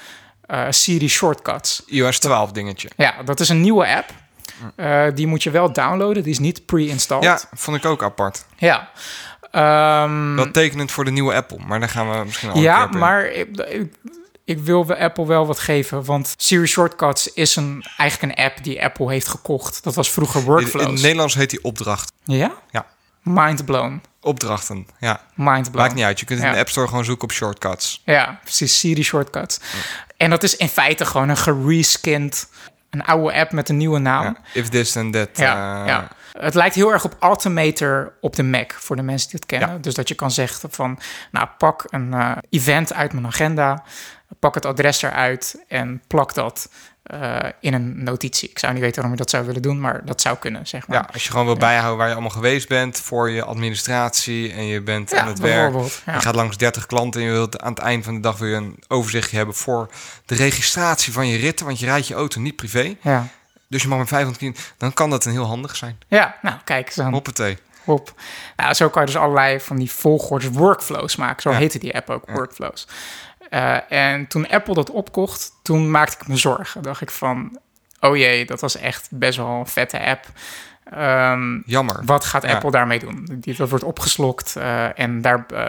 [0.46, 1.82] Eh, Siri Shortcuts.
[1.87, 2.90] iOS 12 dingetje.
[2.96, 4.11] Ja, dat is een nieuwe app.
[4.76, 6.22] Eh, die moet je wel downloaden.
[6.22, 7.24] Die is niet pre-installed.
[7.24, 8.44] Ja, vond ik ook apart.
[8.56, 8.90] Ja.
[9.50, 11.59] Ehm, Dat tekenend voor de nieuwe Apple.
[11.66, 12.98] Maar daar gaan we misschien al ja, in.
[12.98, 13.92] maar ik, ik,
[14.44, 16.04] ik wil Apple wel wat geven.
[16.04, 19.85] Want Siri Shortcuts is een, eigenlijk een app die Apple heeft gekocht.
[19.85, 20.85] Dat was vroeger In, Workflows.
[20.87, 22.12] in het Nederlands heet die opdracht.
[22.24, 22.52] ja?
[22.70, 22.87] Ja.
[23.22, 24.02] Mind blown.
[24.20, 25.20] Opdrachten, ja.
[25.35, 25.76] Mind blown.
[25.85, 26.20] Maakt niet uit.
[26.20, 26.52] Je kunt in Ja.
[26.52, 28.02] de App Store gewoon zoeken op shortcuts.
[28.04, 28.78] Ja, precies.
[28.78, 29.61] Siri Shortcuts.
[30.16, 32.48] En dat is in feite gewoon een gereskind...
[32.90, 34.24] een oude app met een nieuwe naam.
[34.24, 34.37] Ja.
[34.52, 35.29] If this and that.
[35.33, 36.09] Ja, eh, ja.
[36.38, 39.68] Het lijkt heel erg op Altimeter op de Mac, voor de mensen die het kennen.
[39.68, 39.79] Ja.
[39.79, 40.98] Dus dat je kan zeggen van,
[41.31, 43.85] nou, pak een eh, event uit mijn agenda,
[44.38, 46.68] pak het adres eruit en plak dat
[47.07, 48.49] eh, in een notitie.
[48.51, 50.87] Ik zou niet weten waarom je dat zou willen doen, maar dat zou kunnen, zeg
[50.88, 50.97] maar.
[50.99, 54.66] Ja, als je gewoon wil bijhouden waar je allemaal geweest bent voor je administratie en
[54.66, 55.75] je bent Ja, aan het werk.
[56.07, 56.14] ja.
[56.14, 58.57] Je gaat langs 30 klanten en je wilt aan het eind van de dag weer
[58.57, 59.90] een overzichtje hebben voor
[60.27, 62.97] de registratie van je ritten, want je rijdt je auto niet privé.
[63.01, 63.27] Ja.
[63.69, 65.99] Dus je mag met 500 kilo, dan kan dat een heel handig zijn.
[66.09, 67.12] ja, nou, kijk eens aan.
[67.12, 67.59] Hoppatee.
[67.85, 68.14] op.
[68.57, 71.42] Nou, zo kan je dus allerlei van die volgordes workflows maken.
[71.42, 71.57] Zo Ja.
[71.57, 72.87] heette die app ook, workflows.
[73.50, 76.82] Eh, en toen Apple dat opkocht, toen maakte ik me zorgen.
[76.82, 77.59] Dacht ik van,
[78.00, 80.24] oh jee, dat was echt best wel een vette app.
[80.92, 82.02] Ehm, Jammer.
[82.04, 82.52] wat gaat Ja.
[82.54, 83.28] Apple daarmee doen?
[83.40, 85.66] Die, dat wordt opgeslokt eh, en daar, eh,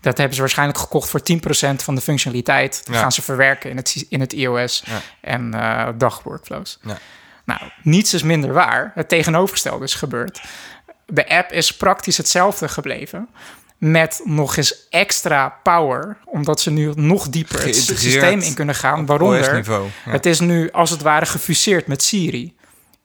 [0.00, 2.82] dat hebben ze waarschijnlijk gekocht voor 10% van de functionaliteit.
[2.86, 3.00] Dat Ja.
[3.00, 5.00] gaan ze verwerken in het, in het iOS Ja.
[5.20, 6.78] en eh dagworkflows.
[6.82, 6.98] Ja.
[7.44, 8.92] Nou, niets is minder waar.
[8.94, 10.42] Het tegenovergestelde is gebeurd.
[11.06, 13.28] De app is praktisch hetzelfde gebleven.
[13.78, 19.06] Met nog eens extra power, omdat ze nu nog dieper het systeem in kunnen gaan.
[19.06, 19.80] Waaronder ja.
[20.10, 22.56] het is nu als het ware gefuseerd met Siri.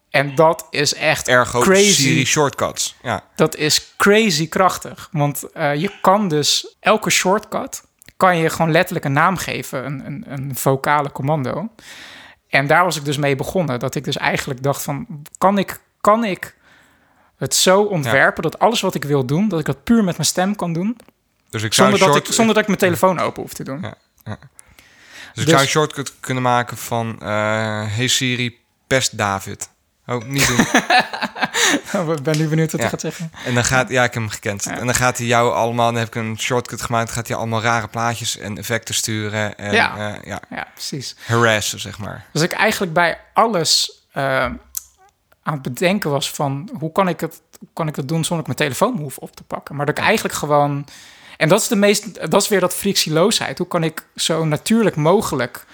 [0.09, 1.91] En dat is echt Ergo crazy.
[1.91, 2.95] Siri shortcuts.
[3.03, 3.23] Ja.
[3.35, 5.09] Dat is crazy krachtig.
[5.11, 7.83] Want eh, je kan dus elke shortcut...
[8.17, 9.85] kan je gewoon letterlijk een naam geven.
[9.85, 11.69] Een, een, een vocale commando.
[12.47, 13.79] En daar was ik dus mee begonnen.
[13.79, 15.21] Dat ik dus eigenlijk dacht van...
[15.37, 16.55] kan ik, kan ik
[17.39, 18.43] het zo ontwerpen...
[18.43, 19.47] dat alles wat ik wil doen...
[19.47, 20.97] dat ik dat puur met mijn stem kan doen...
[21.49, 23.81] Dus ik zou, zonder dat, ik, zonder dat ik mijn telefoon open hoef te doen.
[23.81, 23.93] Ja.
[24.23, 27.17] dus ik dus- zou een shortcut kunnen maken van...
[27.21, 27.27] eh,
[27.87, 29.69] hey Siri, pest David.
[30.05, 30.65] Oh, niet doen.
[32.15, 33.31] Ik ben nu benieuwd wat hij gaat zeggen.
[33.45, 34.65] En dan gaat, ja, ik heb hem gekend.
[34.65, 37.37] En dan gaat hij jou allemaal, dan heb ik een shortcut gemaakt, dan gaat hij
[37.37, 39.97] allemaal rare plaatjes en effecten sturen en Ja.
[39.97, 41.15] ja, ja Ja, precies.
[41.25, 42.25] harassen, zeg maar.
[42.33, 44.45] Dus ik eigenlijk bij alles eh,
[45.49, 47.41] aan het bedenken was van hoe kan ik het,
[47.73, 49.75] kan ik het doen zonder ik mijn telefoon hoef op te pakken.
[49.75, 50.85] Maar dat ik eigenlijk gewoon.
[51.37, 52.31] En dat is de meest.
[52.31, 53.57] Dat is weer dat frictieloosheid.
[53.57, 55.65] Hoe kan ik zo natuurlijk mogelijk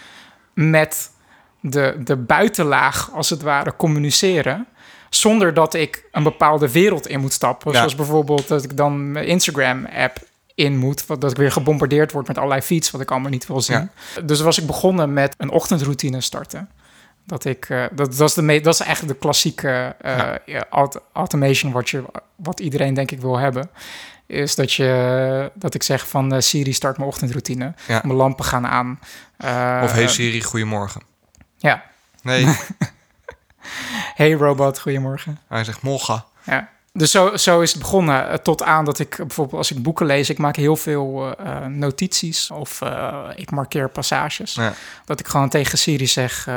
[0.54, 1.12] met
[1.60, 4.68] de, de buitenlaag, als het ware, communiceren.
[5.10, 7.72] Zonder dat ik een bepaalde wereld in moet stappen.
[7.72, 7.78] Ja.
[7.78, 10.18] Zoals bijvoorbeeld dat ik dan mijn Instagram-app
[10.56, 11.06] in moet.
[11.06, 13.90] wat- Dat ik weer gebombardeerd word met allerlei feeds, wat ik allemaal niet wil zien.
[14.26, 16.70] Dus was ik begonnen met een ochtendroutine starten.
[17.26, 20.38] Dat ik, eh, dat, dat, is de me- dat is eigenlijk de klassieke eh, Ja.
[20.46, 22.04] ja, aut- automation wat, je,
[22.36, 23.70] wat iedereen denk ik wil hebben.
[24.26, 27.74] Is dat, je, dat ik zeg van eh, Siri start mijn ochtendroutine.
[27.88, 28.02] Ja.
[28.04, 29.00] Mijn lampen gaan aan.
[29.84, 31.02] Of hey Siri, goedemorgen.
[31.58, 31.84] Ja.
[32.22, 32.48] Nee,
[34.16, 35.40] Hey robot, goedemorgen.
[35.48, 36.24] hij zegt morgen.
[36.44, 36.70] Ja.
[36.94, 38.44] Dus zo, zo is het begonnen.
[38.44, 41.36] Tot aan dat ik bijvoorbeeld als ik boeken lees, ik maak heel veel
[41.68, 42.82] notities of
[43.36, 44.54] ik markeer passages.
[44.54, 44.74] Ja.
[45.06, 46.48] Dat ik gewoon tegen Siri zeg: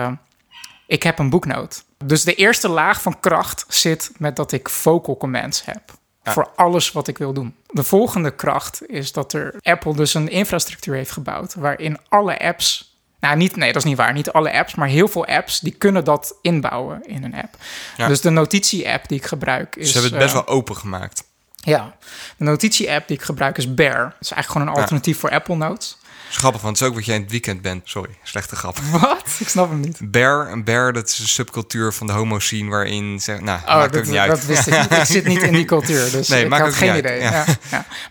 [0.89, 1.85] Ik heb een boeknoot.
[2.05, 5.81] Dus de eerste laag van kracht zit met dat ik vocal commands heb.
[6.23, 6.33] Ja.
[6.33, 7.55] Voor alles wat ik wil doen.
[7.67, 11.55] De volgende kracht is dat er Apple dus een infrastructuur heeft gebouwd.
[11.55, 14.13] waarin alle apps Nou, niet, nee, dat is niet waar.
[14.13, 17.57] Niet alle apps, maar heel veel apps die kunnen dat inbouwen in een app.
[17.97, 18.09] Ja.
[18.09, 19.87] Dus de notitie-app die ik gebruik is.
[19.87, 21.25] Ze hebben het best eh, wel open gemaakt.
[21.55, 21.97] Ja,
[22.37, 24.05] de notitie-app die ik gebruik is Bear.
[24.05, 24.81] Het is eigenlijk gewoon een Ja.
[24.81, 25.98] alternatief voor Apple Notes.
[26.31, 27.83] Is grappig, want het is ook wat jij in het weekend bent.
[27.89, 28.79] Sorry, slechte grap.
[29.01, 29.37] Wat?
[29.39, 29.99] Ik snap hem niet.
[30.11, 33.21] Bear, een bear, dat is een subcultuur van de homo-scene waarin...
[33.21, 34.31] Zeg, nou, Oh, maakt dat, ook niet uit.
[34.31, 34.93] dat wist ik niet.
[34.93, 36.99] Ik zit niet in die cultuur, dus Nee, ik had geen uit.
[36.99, 37.21] idee.
[37.21, 37.45] Ja.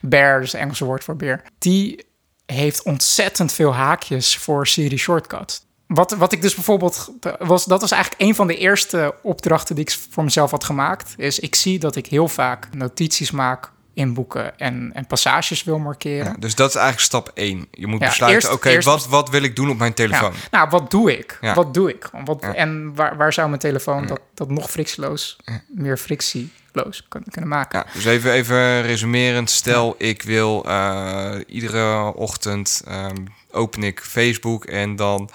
[0.01, 1.41] Bear is het Engelse woord voor beer.
[1.59, 2.05] Die
[2.45, 5.65] heeft ontzettend veel haakjes voor Siri shortcuts.
[5.87, 9.83] Wat, wat ik dus bijvoorbeeld was, dat was eigenlijk een van de eerste opdrachten die
[9.83, 11.13] ik voor mezelf had gemaakt.
[11.17, 15.79] Is ik zie dat ik heel vaak notities maak in boeken en, en passages wil
[15.79, 16.25] markeren.
[16.25, 17.67] Ja, dus dat is eigenlijk stap 1.
[17.71, 20.33] Je moet Ja, besluiten, oké, wat, wat wil ik doen op mijn telefoon?
[20.33, 20.47] Ja.
[20.51, 21.39] Nou, wat doe ik?
[21.55, 22.09] Wat doe ik?
[22.25, 22.41] Wat.
[22.41, 27.85] En waar, waar zou mijn telefoon dat, dat nog frictieloos, meer frictieloos kunnen, maken?
[27.93, 29.49] Dus even, even resumerend.
[29.49, 35.29] Stel, ik wil eh, iedere ochtend ehm, open ik Facebook en dan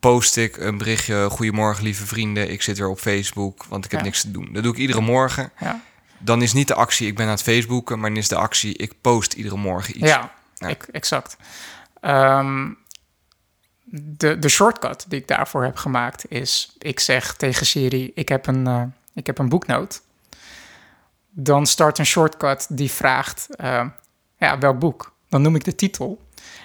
[0.00, 1.28] post ik een berichtje.
[1.30, 2.50] Goedemorgen, lieve vrienden.
[2.50, 4.48] Ik zit weer op Facebook, want ik heb niks te doen.
[4.52, 5.52] Dat doe ik iedere morgen.
[5.60, 5.82] Ja,
[6.18, 8.76] Dan is niet de actie, ik ben aan het Facebooken, maar dan is de actie,
[8.76, 10.06] ik post iedere morgen iets.
[10.06, 10.32] ja,
[10.90, 11.36] exact.
[12.00, 12.72] Ehm,
[13.96, 16.76] de, de shortcut die ik daarvoor heb gemaakt is...
[16.78, 18.82] ik zeg tegen Siri, ik heb een, eh,
[19.14, 20.02] ik heb een boeknoot.
[21.30, 23.86] Dan start een shortcut die vraagt, eh,
[24.38, 25.12] ja, welk boek?
[25.28, 26.23] Dan noem ik de titel.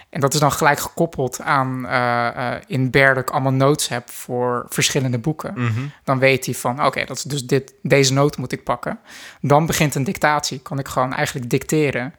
[0.10, 4.10] En dat is dan gelijk gekoppeld aan eh, in Bear dat ik allemaal notes heb
[4.10, 5.54] voor verschillende boeken.
[5.56, 5.80] Mhm.
[6.04, 9.00] Dan weet hij van, oké, dat is dus dit, deze noot moet ik pakken.
[9.41, 10.60] Dan begint een dictatie.
[10.60, 12.15] Kan ik gewoon eigenlijk dicteren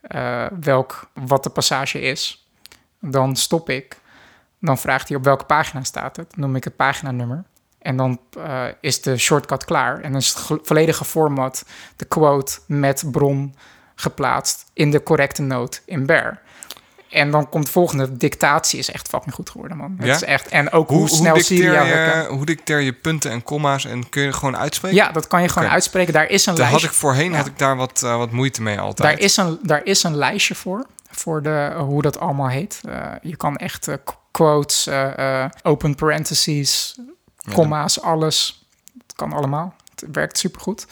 [0.00, 2.48] eh, welk, wat de passage is.
[3.00, 3.98] Dan stop ik.
[4.58, 6.30] Dan vraagt hij op welke pagina staat het.
[6.30, 7.44] Dan noem ik het paginanummer.
[7.78, 8.20] En dan
[8.80, 10.00] is de shortcut klaar.
[10.00, 11.64] En dan is het ge- volledige format,
[11.96, 13.54] de quote met bron
[13.94, 16.40] geplaatst in de correcte noot in Bear.
[17.10, 19.94] En dan komt de volgende dictatie is echt fucking goed geworden, man.
[19.98, 20.14] Het Ja?
[20.14, 23.30] is echt, en ook hoe, Hoe, hoe, snel dicteer jou je, hoe dicteer je punten
[23.30, 24.96] en comma's en kun je gewoon uitspreken?
[24.98, 26.12] Ja, dat kan je gewoon uitspreken.
[26.12, 27.36] Daar is een Daar had ik voorheen Ja.
[27.36, 29.08] had ik daar wat, eh, wat moeite mee altijd.
[29.08, 32.80] Daar is een, daar is een lijstje voor, voor de, hoe dat allemaal heet.
[32.88, 34.88] Eh, je kan echt eh, qu- quotes,
[35.62, 36.98] open parentheses,
[37.36, 38.66] Ja, comma's, alles.
[39.06, 39.74] Het kan allemaal.
[39.94, 40.86] Het werkt supergoed.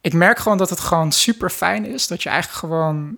[0.00, 2.06] Ik merk gewoon dat het gewoon super fijn is.
[2.06, 3.16] Dat je eigenlijk gewoon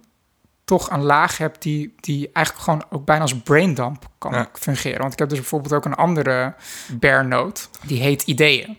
[0.78, 4.48] toch een laag hebt die, die eigenlijk gewoon ook bijna als braindump kan Ja.
[4.52, 5.00] fungeren.
[5.00, 6.54] Want ik heb dus bijvoorbeeld ook een andere
[6.92, 7.62] bear note.
[7.86, 8.78] Die heet ideeën.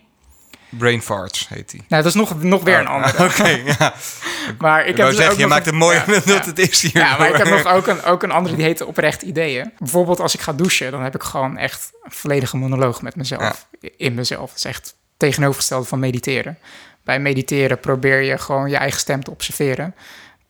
[0.68, 1.84] Brain farts heet die.
[1.88, 3.24] Nou, dat is nog, nog weer een andere.
[3.28, 3.94] Oké, ja.
[4.58, 6.44] Maar ik Ik heb dus zeggen, ook je maakt een- het mooi Ja, dat ja.
[6.44, 6.96] het is hier.
[7.02, 9.72] Ja, maar ik heb nog ook een, ook een andere die heet oprecht ideeën.
[9.78, 13.66] Bijvoorbeeld als ik ga douchen, dan heb ik gewoon echt een volledige monoloog met mezelf.
[13.96, 14.48] In mezelf.
[14.48, 16.58] Dat is echt tegenovergestelde van mediteren.
[17.04, 19.94] Bij mediteren probeer je gewoon je eigen stem te observeren.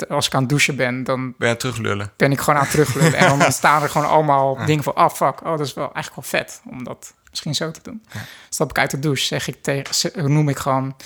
[0.09, 2.12] Als ik aan het douchen ben, dan Ben je teruglullen?
[2.16, 3.14] ben ik gewoon aan het teruglullen.
[3.14, 4.96] En dan ontstaan er gewoon allemaal dingen van...
[4.96, 8.02] oh fuck, oh, dat is wel eigenlijk wel vet om dat misschien zo te doen.
[8.48, 10.96] Stap ik uit de douche, zeg ik tegen, noem ik gewoon...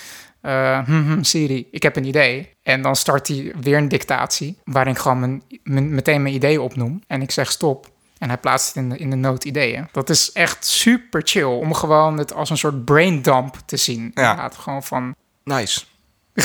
[0.41, 2.49] eh, hm, hm, Siri, ik heb een idee.
[2.63, 4.57] En dan start hij weer een dictatie...
[4.63, 7.01] waarin ik gewoon mijn, mijn- meteen mijn idee opnoem.
[7.07, 7.89] En ik zeg stop.
[8.17, 9.87] En hij plaatst het in de, in de noot ideeën.
[9.91, 14.01] Dat is echt super chill om gewoon het als een soort brain dump te zien.
[14.13, 14.29] Ja.
[14.29, 15.15] Inderdaad, gewoon van...
[15.43, 15.81] Nice.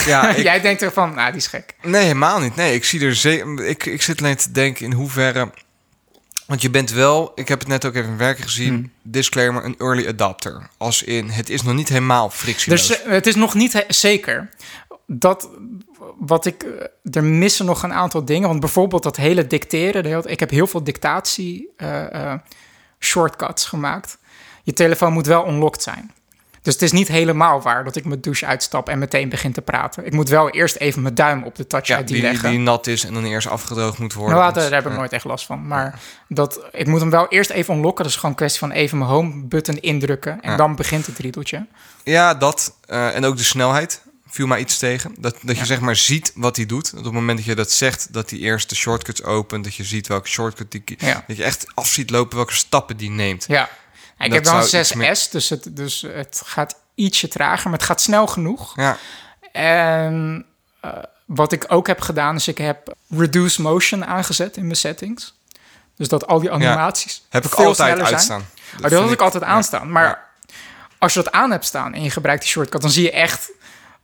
[0.06, 1.74] Ja, ik, Jij denkt ervan, nou, die is gek.
[1.82, 2.56] nee, helemaal niet.
[2.56, 5.50] Nee, ik zie er ik, ik zit alleen te denken in hoeverre.
[6.46, 8.68] Want je bent wel, ik heb het net ook even in werken gezien.
[8.74, 8.92] Hmm.
[9.02, 10.68] Disclaimer: een early adapter.
[10.76, 12.86] Als in, het is nog niet helemaal frictieloos.
[12.88, 14.48] Dus eh, het is nog niet zeker.
[15.06, 15.48] Dat
[16.18, 16.62] wat ik.
[16.62, 18.48] eh, Er missen nog een aantal dingen.
[18.48, 20.02] Want bijvoorbeeld dat hele dicteren.
[20.02, 22.34] de hele- Ik heb heel veel dictatie eh,
[23.00, 24.18] shortcuts gemaakt.
[24.62, 26.10] Je telefoon moet wel unlocked zijn.
[26.62, 29.62] Dus het is niet helemaal waar dat ik mijn douche uitstap en meteen begin te
[29.62, 30.06] praten.
[30.06, 32.50] Ik moet wel eerst even mijn duim op de touch ja, ID die, leggen.
[32.50, 34.34] die nat is en dan eerst afgedroogd moet worden.
[34.36, 34.98] Nou, daar, want- daar heb ik ja.
[34.98, 35.66] nooit echt last van.
[35.66, 38.02] Maar dat, ik moet hem wel eerst even unlocken.
[38.04, 40.40] Dat is gewoon een kwestie van even mijn home button indrukken.
[40.42, 40.56] En Ja.
[40.56, 41.66] dan begint het riedeltje.
[42.04, 42.76] Ja, dat.
[42.86, 45.14] eh, en ook de snelheid viel mij iets tegen.
[45.18, 46.90] Dat, dat je zeg maar ziet wat hij doet.
[46.90, 49.64] Dat op het moment dat je dat zegt, dat hij eerst de shortcuts opent.
[49.64, 50.82] Dat je ziet welke shortcut die...
[51.26, 53.44] Dat je echt af ziet lopen welke stappen die neemt.
[53.48, 53.68] Ja.
[54.24, 57.28] Ik Dat heb wel een zou iets 6S, meer- dus, het, dus het gaat ietsje
[57.28, 58.76] trager, maar het gaat snel genoeg.
[58.76, 58.96] Ja,
[59.52, 60.44] En
[60.80, 60.90] eh,
[61.24, 65.34] wat ik ook heb gedaan, is ik heb reduce motion aangezet in mijn settings.
[65.96, 68.14] Dus dat al die animaties heb ik veel altijd sneller zijn.
[68.14, 68.46] uitstaan.
[68.74, 69.48] Oh, dat had ik altijd ja.
[69.48, 69.92] aanstaan.
[69.92, 70.30] Maar
[70.98, 73.50] als je dat aan hebt staan en je gebruikt die shortcut, dan zie je echt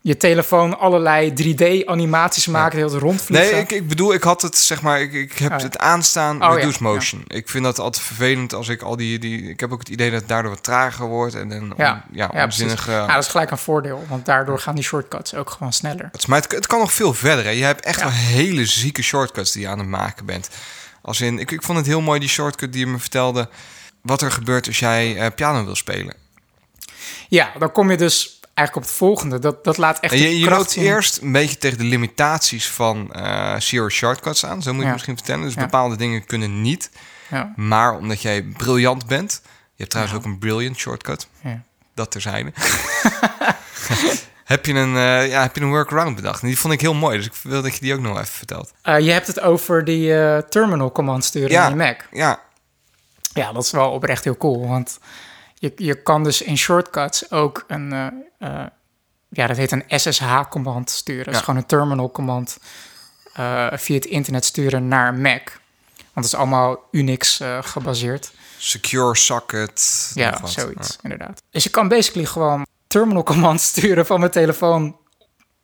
[0.01, 3.51] je telefoon allerlei 3D-animaties maken, heel rondvliegen.
[3.53, 5.65] Nee, ik, ik bedoel, ik had het, zeg maar, ik, ik heb Oh, ja.
[5.65, 7.25] het aanstaan, Oh, reduce ja, motion.
[7.27, 9.43] Ik vind dat altijd vervelend als ik al die, die...
[9.49, 12.17] Ik heb ook het idee dat het daardoor wat trager wordt en een Ja, on-
[12.17, 12.85] ja, onzinnige...
[12.85, 13.07] precies.
[13.07, 16.09] Ja, dat is gelijk een voordeel, want daardoor gaan die shortcuts ook gewoon sneller.
[16.13, 17.45] Het, maar het, het kan nog veel verder.
[17.45, 17.51] Hè.
[17.51, 20.49] Je hebt echt wel hele zieke shortcuts die je aan het maken bent.
[21.03, 23.49] Als in, ik, ik vond het heel mooi die shortcut die je me vertelde.
[24.03, 26.15] wat er gebeurt als jij eh, piano wil spelen.
[27.29, 29.39] Ja, dan kom je dus eigenlijk op het volgende.
[29.39, 33.13] Dat, dat laat echt je, je loopt eerst een beetje tegen de limitaties van
[33.59, 34.63] Zero Shortcuts aan.
[34.63, 34.93] Zo moet je Ja.
[34.93, 35.43] misschien vertellen.
[35.45, 35.61] Dus Ja.
[35.61, 36.91] bepaalde dingen kunnen niet.
[37.31, 39.41] Ja, Maar omdat jij briljant bent.
[39.45, 41.29] Je hebt trouwens ook een brilliant shortcut.
[41.43, 41.61] ja.
[41.95, 42.53] Dat terzijde.
[44.45, 46.43] heb, je een, eh, ja, heb je een workaround bedacht.
[46.43, 47.17] En die vond ik heel mooi.
[47.17, 48.73] Dus ik wil dat je die ook nog even vertelt.
[48.83, 51.65] Eh, je hebt het over die eh, terminal command sturen Ja.
[51.65, 52.01] in je Mac.
[52.13, 52.41] Ja,
[53.35, 54.69] Ja, dat is wel oprecht heel cool.
[54.69, 54.99] Want
[55.59, 57.93] je, je kan dus in shortcuts ook een...
[57.93, 58.07] eh,
[58.39, 58.67] eh,
[59.29, 61.25] ja, dat heet een SSH-command sturen.
[61.25, 61.45] Dat is Ja.
[61.45, 62.59] gewoon een terminal-command
[63.33, 65.43] eh, via het internet sturen naar Mac.
[65.97, 68.31] Want het is allemaal Unix gebaseerd.
[68.59, 70.11] secure socket.
[70.15, 71.43] Ja, zoiets, inderdaad.
[71.51, 74.97] Dus je kan basically gewoon terminal command sturen van mijn telefoon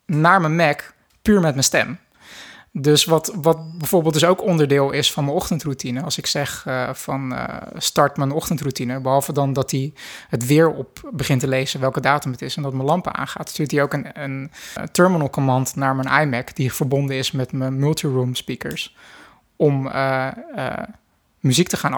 [0.05, 1.99] naar mijn Mac, puur met mijn stem.
[2.77, 6.01] Dus wat, wat bijvoorbeeld dus ook onderdeel is van mijn ochtendroutine.
[6.01, 9.93] Als ik zeg eh, van eh, start mijn ochtendroutine, behalve dan dat hij
[10.29, 13.49] het weer op begint te lezen welke datum het is en dat mijn lampen aangaat,
[13.49, 17.51] stuurt hij ook een, een, eh, terminal command naar mijn iMac die verbonden is met
[17.51, 18.95] mijn multiroom speakers
[19.55, 19.91] om
[21.39, 21.93] muziek te gaan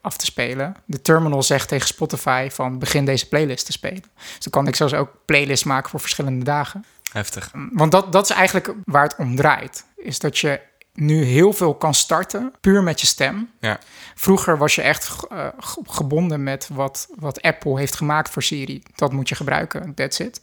[0.00, 0.76] af te spelen.
[0.84, 4.04] De terminal zegt tegen Spotify van begin deze playlist te spelen.
[4.14, 6.84] Dus dan kan ik zelfs ook playlists maken voor verschillende dagen.
[7.12, 7.50] Heftig.
[7.72, 9.84] Want dat, dat is eigenlijk waar het om draait.
[9.96, 10.60] Is dat je
[10.94, 13.50] nu heel veel kan starten, puur met je stem.
[13.60, 13.78] Ja.
[14.14, 18.82] Vroeger was je echt eh, ge- gebonden met wat, wat Apple heeft gemaakt voor Siri.
[18.94, 20.40] Dat moet je gebruiken, that's it.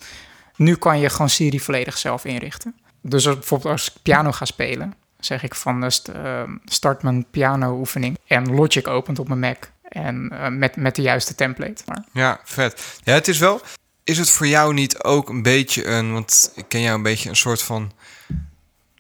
[0.56, 2.76] Nu kan je gewoon Siri volledig zelf inrichten.
[3.02, 7.26] Dus als, bijvoorbeeld als ik piano ga spelen, zeg ik van eh, eh, start mijn
[7.32, 9.64] piano oefening en Logic opent op mijn Mac.
[9.90, 11.84] En met, met de juiste template.
[11.86, 13.00] Maar Ja, vet.
[13.04, 13.62] Ja, het is wel...
[14.10, 16.14] Is het voor jou niet ook een beetje een...
[16.14, 17.92] Want ik ken jou een beetje een soort van...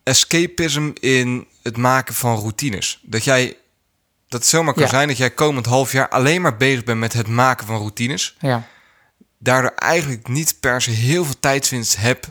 [0.04, 3.00] Escapism in het maken van routines.
[3.04, 3.58] Dat jij...
[4.28, 4.90] Dat het zomaar kan Ja.
[4.90, 8.36] zijn dat jij komend half jaar alleen maar bezig bent met het maken van routines.
[8.40, 8.68] ja.
[9.42, 12.30] Daardoor eigenlijk niet per se heel veel tijdswinst hebt.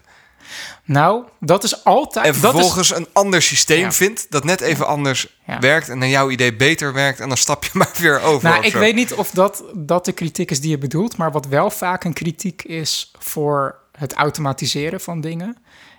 [0.84, 2.26] Nou, dat is altijd...
[2.26, 3.92] En is- vervolgens een ander systeem Ja.
[3.92, 5.58] vindt dat net even anders Ja.
[5.58, 5.88] werkt.
[5.88, 7.20] En naar jouw idee beter werkt.
[7.20, 8.48] En dan stap je maar weer over.
[8.50, 8.78] Nou, ik zo.
[8.78, 12.04] weet niet of dat, dat de kritiek is die je bedoelt, maar wat wel vaak
[12.04, 15.56] een kritiek is voor het automatiseren van dingen,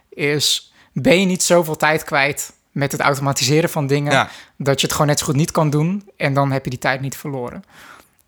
[0.09, 4.91] is ben je niet zoveel tijd kwijt met het automatiseren van dingen, dat je het
[4.95, 7.63] gewoon net zo goed niet kan doen en dan heb je die tijd niet verloren.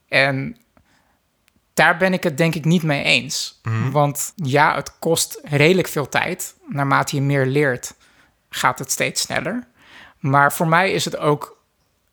[0.07, 0.57] En
[1.81, 3.61] daar ben ik het denk ik niet mee eens.
[3.91, 6.55] Want ja, het kost redelijk veel tijd.
[6.67, 7.93] Naarmate je meer leert,
[8.49, 9.67] gaat het steeds sneller.
[10.19, 11.57] Maar voor mij is het ook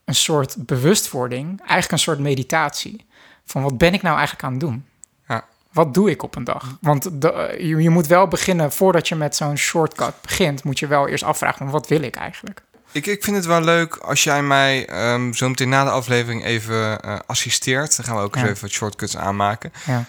[0.04, 3.07] een soort bewustwording, eigenlijk een soort meditatie.
[3.44, 4.87] Van wat ben ik nou eigenlijk aan het doen?
[5.28, 5.44] Ja.
[5.72, 6.76] Wat doe ik op een dag?
[6.81, 10.87] Want de, je, je moet wel beginnen, voordat je met zo'n shortcut begint, moet je
[10.87, 12.62] wel eerst afvragen, wat wil ik eigenlijk?
[12.92, 16.44] Ik, ik vind het wel leuk als jij mij ehm, zo meteen na de aflevering
[16.44, 17.96] even eh, assisteert.
[17.96, 19.72] Dan gaan we ook eens even wat shortcuts aanmaken.
[19.87, 20.05] Ja,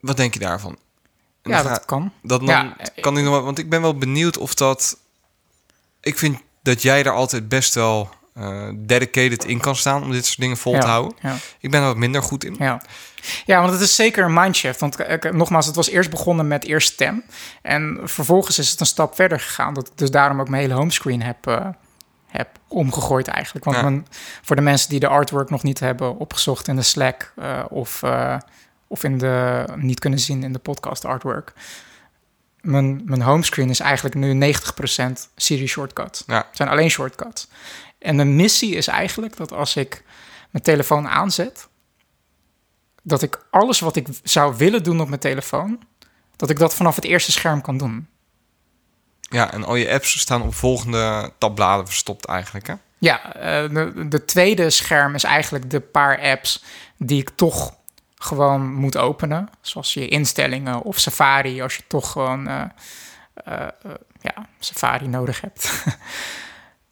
[0.00, 0.78] Wat denk je daarvan?
[1.42, 2.12] En ja dat ga- kan.
[2.22, 4.98] dat dan Ja, kan ik nog wel, want ik ben wel benieuwd of dat.
[6.00, 10.26] Ik vind dat jij er altijd best wel eh, dedicated in kan staan om dit
[10.26, 11.16] soort dingen vol ja, te houden.
[11.20, 11.36] Ja.
[11.60, 12.56] Ik ben er wat minder goed in.
[12.58, 12.82] Ja.
[13.44, 14.80] ja, want het is zeker een mindshift.
[14.80, 17.24] Want eh, nogmaals, het was eerst begonnen met eerst stem.
[17.62, 19.74] En vervolgens is het een stap verder gegaan.
[19.74, 21.66] Dat ik dus daarom ook mijn hele homescreen heb, eh,
[22.26, 23.64] heb omgegooid eigenlijk.
[23.64, 24.02] Want Ja.
[24.42, 27.32] voor de mensen die de artwork nog niet hebben opgezocht in de Slack...
[27.68, 28.02] of,
[28.86, 31.52] of in de, niet kunnen zien in de podcast artwork...
[32.60, 36.22] Mijn, mijn homescreen is eigenlijk nu 90% Siri shortcut.
[36.26, 36.36] Ja.
[36.36, 37.48] Het zijn alleen shortcuts.
[37.98, 40.04] En de missie is eigenlijk dat als ik
[40.50, 41.68] mijn telefoon aanzet,
[43.02, 45.82] dat ik alles wat ik zou willen doen op mijn telefoon,
[46.36, 48.08] dat ik dat vanaf het eerste scherm kan doen.
[49.20, 52.66] Ja, en al je apps staan op volgende tabbladen verstopt eigenlijk.
[52.66, 52.74] Hè?
[52.98, 56.64] Ja, eh, de, de tweede scherm is eigenlijk de paar apps
[56.96, 57.76] die ik toch
[58.14, 59.48] gewoon moet openen.
[59.60, 62.64] Zoals je instellingen of Safari, als je toch gewoon eh,
[63.44, 63.68] eh,
[64.20, 65.70] ja, Safari nodig hebt.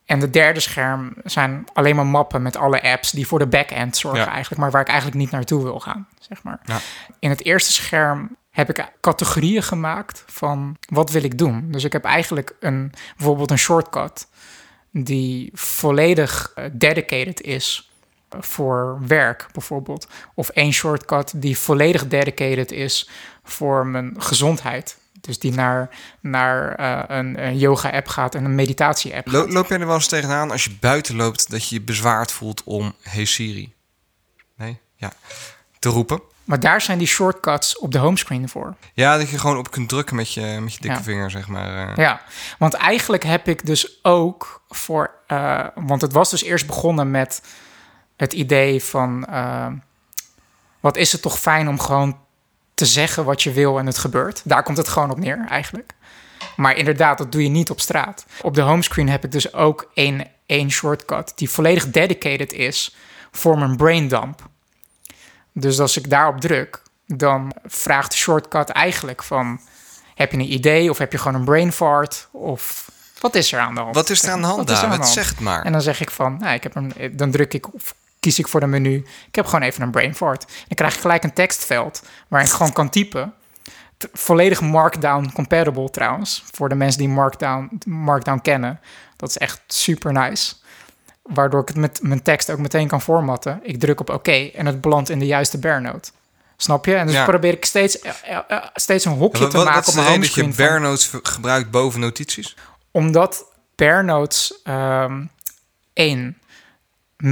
[0.07, 3.97] en de derde scherm zijn alleen maar mappen met alle apps die voor de backend
[3.97, 4.31] zorgen Ja.
[4.31, 6.61] eigenlijk, maar waar ik eigenlijk niet naartoe wil gaan, zeg maar.
[6.65, 6.79] Ja.
[7.19, 11.71] In het eerste scherm heb ik categorieën gemaakt van wat wil ik doen.
[11.71, 14.27] Dus ik heb eigenlijk een, bijvoorbeeld een shortcut
[14.91, 17.91] die volledig eh, dedicated is
[18.41, 20.09] voor werk bijvoorbeeld.
[20.35, 23.09] Of één shortcut die volledig dedicated is
[23.45, 24.99] voor mijn gezondheid.
[25.27, 25.89] Dus die naar,
[26.21, 30.07] naar eh, een, een yoga-app gaat en een meditatie-app Lo- loop jij er wel eens
[30.09, 33.75] tegenaan als je buiten loopt dat je je bezwaard voelt om Hey Siri?
[34.57, 34.79] Nee?
[34.97, 35.13] Ja.
[35.79, 36.21] Te roepen?
[36.45, 38.75] Maar daar zijn die shortcuts op de homescreen voor.
[38.95, 41.03] Ja, dat je gewoon op kunt drukken met je, met je dikke Ja.
[41.03, 41.89] vinger, zeg maar.
[41.89, 41.97] eh.
[41.97, 42.21] Ja,
[42.59, 45.11] want eigenlijk heb ik dus ook voor...
[45.27, 47.43] eh, want het was dus eerst begonnen met
[48.17, 49.67] het idee van uh,
[50.81, 52.19] wat is het toch fijn om gewoon
[52.77, 54.41] te zeggen wat je wil en het gebeurt.
[54.45, 55.93] Daar komt het gewoon op neer eigenlijk.
[56.57, 58.27] Maar inderdaad, dat doe je niet op straat.
[58.43, 62.97] Op de homescreen heb ik dus ook één, één shortcut die volledig dedicated is
[63.31, 64.49] voor mijn brain dump.
[65.53, 69.61] Dus als ik daarop druk, dan vraagt de shortcut eigenlijk van...
[70.15, 73.61] heb je een idee of heb je gewoon een brain fart of wat is er
[73.61, 73.95] aan de hand?
[73.95, 75.07] Wat is er aan de hand, David?
[75.07, 75.65] Zeg Zegt maar.
[75.65, 77.95] En dan zeg ik van, nou, ik heb een, dan druk ik of
[78.27, 78.95] kies ik voor de menu.
[79.27, 80.47] Ik heb gewoon even een brain fart.
[80.47, 83.35] Dan krijg ik gelijk een tekstveld waarin ik gewoon kan typen.
[84.13, 86.45] Volledig Markdown compatible trouwens.
[86.53, 88.81] Voor de mensen die Markdown, Markdown kennen.
[89.17, 90.55] Dat is echt super nice.
[91.23, 93.61] Waardoor ik het met mijn tekst ook meteen kan formatten.
[93.63, 96.11] Ik druk op oké en het belandt in de juiste bare note.
[96.57, 96.95] Snap je?
[96.95, 100.07] En dus probeer ik steeds, eh, eh, eh, steeds een hokje te maken op mijn
[100.07, 100.47] homescreen.
[100.47, 102.57] dat je bare notes gebruikt boven notities?
[102.91, 105.31] Omdat bare notes um,
[105.93, 106.39] één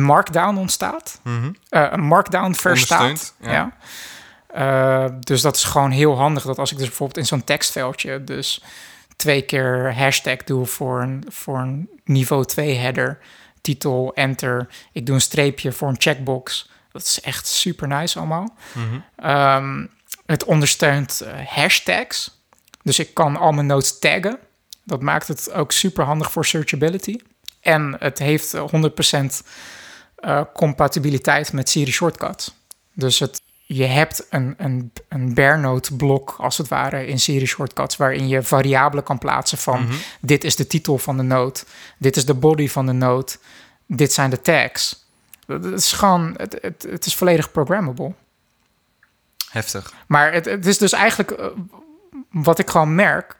[0.02, 1.20] markdown ontstaat.
[1.22, 3.34] Mm een markdown verstaat.
[3.40, 3.72] Ja.
[4.54, 5.08] ja.
[5.08, 6.42] dus dat is gewoon heel handig.
[6.42, 8.24] Dat als ik dus bijvoorbeeld in zo'n tekstveldje...
[8.24, 8.62] dus
[9.16, 13.18] twee keer hashtag doe voor een, voor een niveau 2 header...
[13.60, 14.68] titel, enter.
[14.92, 18.56] Ik doe een streepje voor een checkbox dat is echt super nice allemaal.
[18.72, 19.92] Mm
[20.26, 22.42] het ondersteunt uh, hashtags.
[22.82, 24.38] Dus ik kan al mijn notes taggen.
[24.84, 27.18] Dat maakt het ook super handig voor searchability.
[27.60, 28.60] En het heeft 100%
[30.24, 32.54] uh, eh, compatibiliteit met Siri Shortcuts.
[32.92, 37.46] Dus het, je hebt een, een, een bare note blok, als het ware, in Siri
[37.46, 37.96] Shortcuts...
[37.96, 39.82] waarin je variabelen kan plaatsen van...
[39.82, 39.94] Mhm.
[40.20, 41.64] dit is de titel van de note,
[41.98, 43.36] dit is de body van de note...
[43.86, 45.02] dit zijn de tags...
[45.46, 48.12] Het is gewoon, het, het, het is volledig programmable.
[49.50, 49.92] Heftig.
[50.06, 51.46] Maar het, het is dus eigenlijk uh,
[52.30, 53.36] wat ik gewoon merk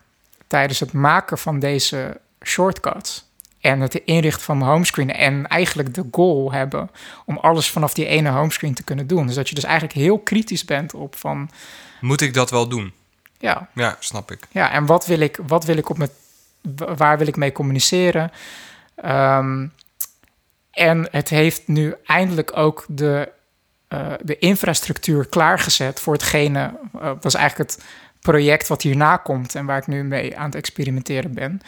[0.46, 3.23] tijdens het maken van deze shortcuts
[3.64, 6.90] en het inrichten van mijn homescreen en eigenlijk de goal hebben
[7.24, 9.26] om alles vanaf die ene homescreen te kunnen doen.
[9.26, 11.50] Dus dat je dus eigenlijk heel kritisch bent op van...
[12.00, 12.92] Moet ik dat wel doen?
[13.38, 13.68] Ja.
[13.74, 14.46] Ja, snap ik.
[14.50, 16.10] Ja, en wat wil ik, wat wil ik op met,
[16.96, 18.30] waar wil ik mee communiceren?
[19.04, 19.72] Um,
[20.70, 23.32] en het heeft nu eindelijk ook de,
[23.88, 26.74] uh, de infrastructuur klaargezet voor hetgene.
[26.94, 27.84] Uh, dat is eigenlijk het
[28.20, 31.60] project wat hierna komt en waar ik nu mee aan het experimenteren ben.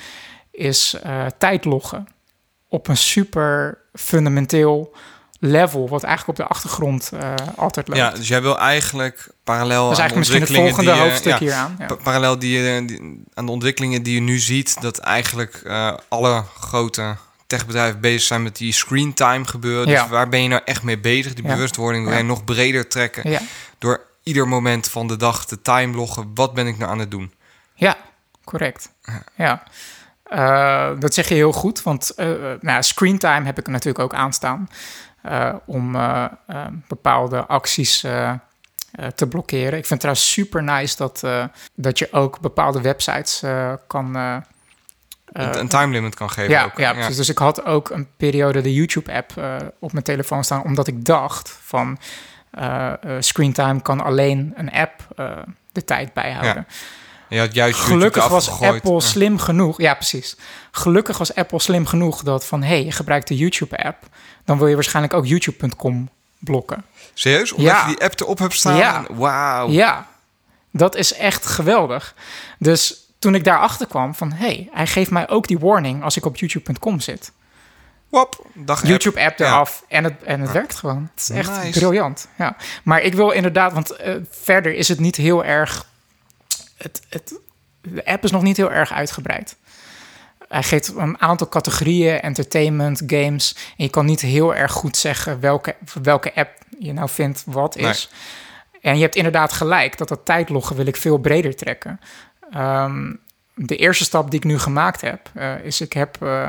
[0.57, 2.07] Is uh, tijdloggen
[2.69, 4.97] op een super fundamenteel
[5.41, 8.01] level, wat eigenlijk op de achtergrond uh, altijd loopt.
[8.01, 11.01] Ja, dus jij wil eigenlijk parallel dat is eigenlijk aan de misschien het volgende die,
[11.01, 11.75] hoofdstuk ja.
[11.79, 11.95] Ja.
[12.03, 17.17] Parallel die, die, aan de ontwikkelingen die je nu ziet, dat eigenlijk uh, alle grote
[17.47, 19.87] techbedrijven bezig zijn met die screen time gebeuren.
[19.87, 21.35] Dus waar ben je nou echt mee bezig?
[21.35, 23.41] Die bewustwording wil je nog breder trekken.
[23.79, 26.31] Door ieder moment van de dag te time loggen.
[26.35, 27.33] Wat ben ik nou aan het doen?
[27.75, 27.97] Ja,
[28.45, 28.91] correct.
[29.35, 29.63] Ja.
[30.33, 32.27] Uh, dat zeg je heel goed, want uh,
[32.61, 34.69] nou, screen time heb ik natuurlijk ook aanstaan
[35.29, 35.97] uh, om
[36.89, 38.01] bepaalde acties
[39.15, 39.79] te blokkeren.
[39.79, 41.25] Ik vind het trouwens super nice dat,
[41.75, 43.43] dat je ook bepaalde websites
[43.87, 44.43] kan een,
[45.33, 46.51] een time limit kan geven.
[46.51, 46.79] Ja, ook.
[46.79, 47.09] ja.
[47.09, 49.33] Dus ik had ook een periode de YouTube-app
[49.79, 51.99] op mijn telefoon staan, omdat ik dacht van
[53.19, 55.07] screentime kan alleen een app
[55.73, 56.67] de tijd bijhouden.
[56.69, 56.75] Ja.
[57.29, 59.81] Had juist Gelukkig was Apple slim genoeg.
[59.81, 60.37] Ja, precies.
[60.71, 64.05] Gelukkig was Apple slim genoeg dat van hé, hey, je gebruikt de YouTube-app,
[64.45, 66.09] dan wil je waarschijnlijk ook YouTube.com
[66.39, 66.85] blokken.
[67.15, 67.53] Serieus?
[67.53, 67.81] Omdat ja.
[67.81, 68.77] je die app erop hebt staan?
[68.77, 69.05] Ja.
[69.11, 69.69] Wauw.
[69.69, 70.07] Ja,
[70.71, 72.15] dat is echt geweldig.
[72.59, 74.33] Dus toen ik daarachter kwam van...
[74.33, 77.33] hey, hij geeft mij ook die warning als ik op youtube.com zit.
[78.09, 78.47] Wop,
[78.83, 81.11] YouTube-app eraf en het, en het werkt gewoon.
[81.15, 82.29] Het is echt briljant.
[82.39, 82.57] Ja.
[82.83, 85.87] Maar ik wil inderdaad, want uh, verder is het niet heel erg...
[86.77, 87.35] Het, het,
[87.81, 89.57] de app is nog niet heel erg uitgebreid.
[90.49, 93.57] Hij geeft een aantal categorieën, entertainment, games.
[93.77, 97.77] En je kan niet heel erg goed zeggen welke, welke app je nou vindt wat
[97.77, 98.11] is.
[98.81, 102.01] En je hebt inderdaad gelijk dat dat tijdloggen wil ik veel breder trekken.
[102.57, 103.21] Um,
[103.55, 106.49] de eerste stap die ik nu gemaakt heb, uh, is ik heb, uh,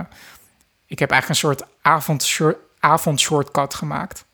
[0.86, 2.40] ik heb eigenlijk een soort avond,
[2.80, 4.26] avondshortcut gemaakt.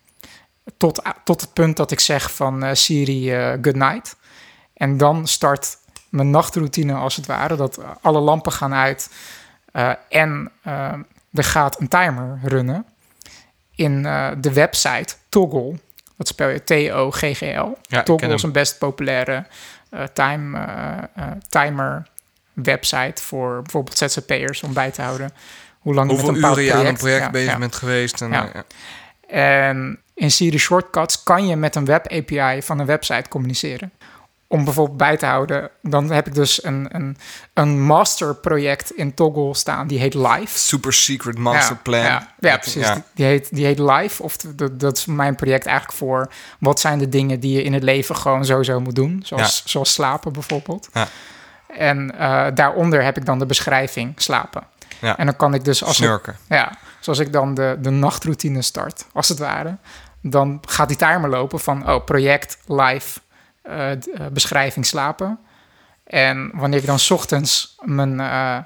[0.77, 3.29] Tot, tot het punt dat ik zeg van uh, Siri
[3.61, 4.15] good night.
[4.73, 5.77] En dan start
[6.13, 7.55] mijn nachtroutine als het ware.
[7.55, 9.09] Dat alle lampen gaan uit
[10.09, 10.51] en
[11.31, 12.85] er gaat een timer runnen.
[13.75, 14.03] In
[14.39, 15.79] de website Toggle,
[16.17, 17.77] dat spel je T-O-G-G-L.
[17.81, 19.45] Ja, Toggle is een best populaire
[19.93, 20.57] uh, time,
[21.17, 22.07] uh, timer
[22.53, 25.33] website voor bijvoorbeeld ZZP'ers om bij te houden
[25.79, 28.21] hoe lang Hoeveel met een uren je aan een project bezig bent geweest.
[28.21, 28.51] En, ja.
[29.27, 33.91] en in Siri Shortcuts kan je met een web API van een website communiceren.
[34.53, 37.17] Om bijvoorbeeld bij te houden, dan heb ik dus een, een,
[37.53, 39.87] een masterproject in Toggle staan.
[39.87, 40.59] Die heet Live.
[40.59, 42.01] Super secret master plan.
[42.01, 42.85] Ja, ja, precies.
[42.87, 43.03] Ja.
[43.13, 44.23] Die, heet, die heet Live.
[44.23, 46.31] Of de- dat, dat is mijn project eigenlijk voor...
[46.59, 49.21] wat zijn de dingen die je in het leven gewoon sowieso moet doen.
[49.25, 50.89] Zoals, zoals slapen bijvoorbeeld.
[50.93, 51.07] Ja.
[51.67, 54.63] En eh, daaronder heb ik dan de beschrijving slapen.
[55.01, 55.17] Ja.
[55.17, 56.37] En dan kan ik dus als ik, Snurken.
[56.49, 59.77] ja, zoals ik dan de, de nachtroutine start, als het ware...
[60.21, 61.89] dan gaat die timer lopen van...
[61.89, 63.19] oh, project, live,
[64.31, 65.39] beschrijving, slapen.
[66.03, 68.57] En wanneer ik dan 's ochtends mijn, eh,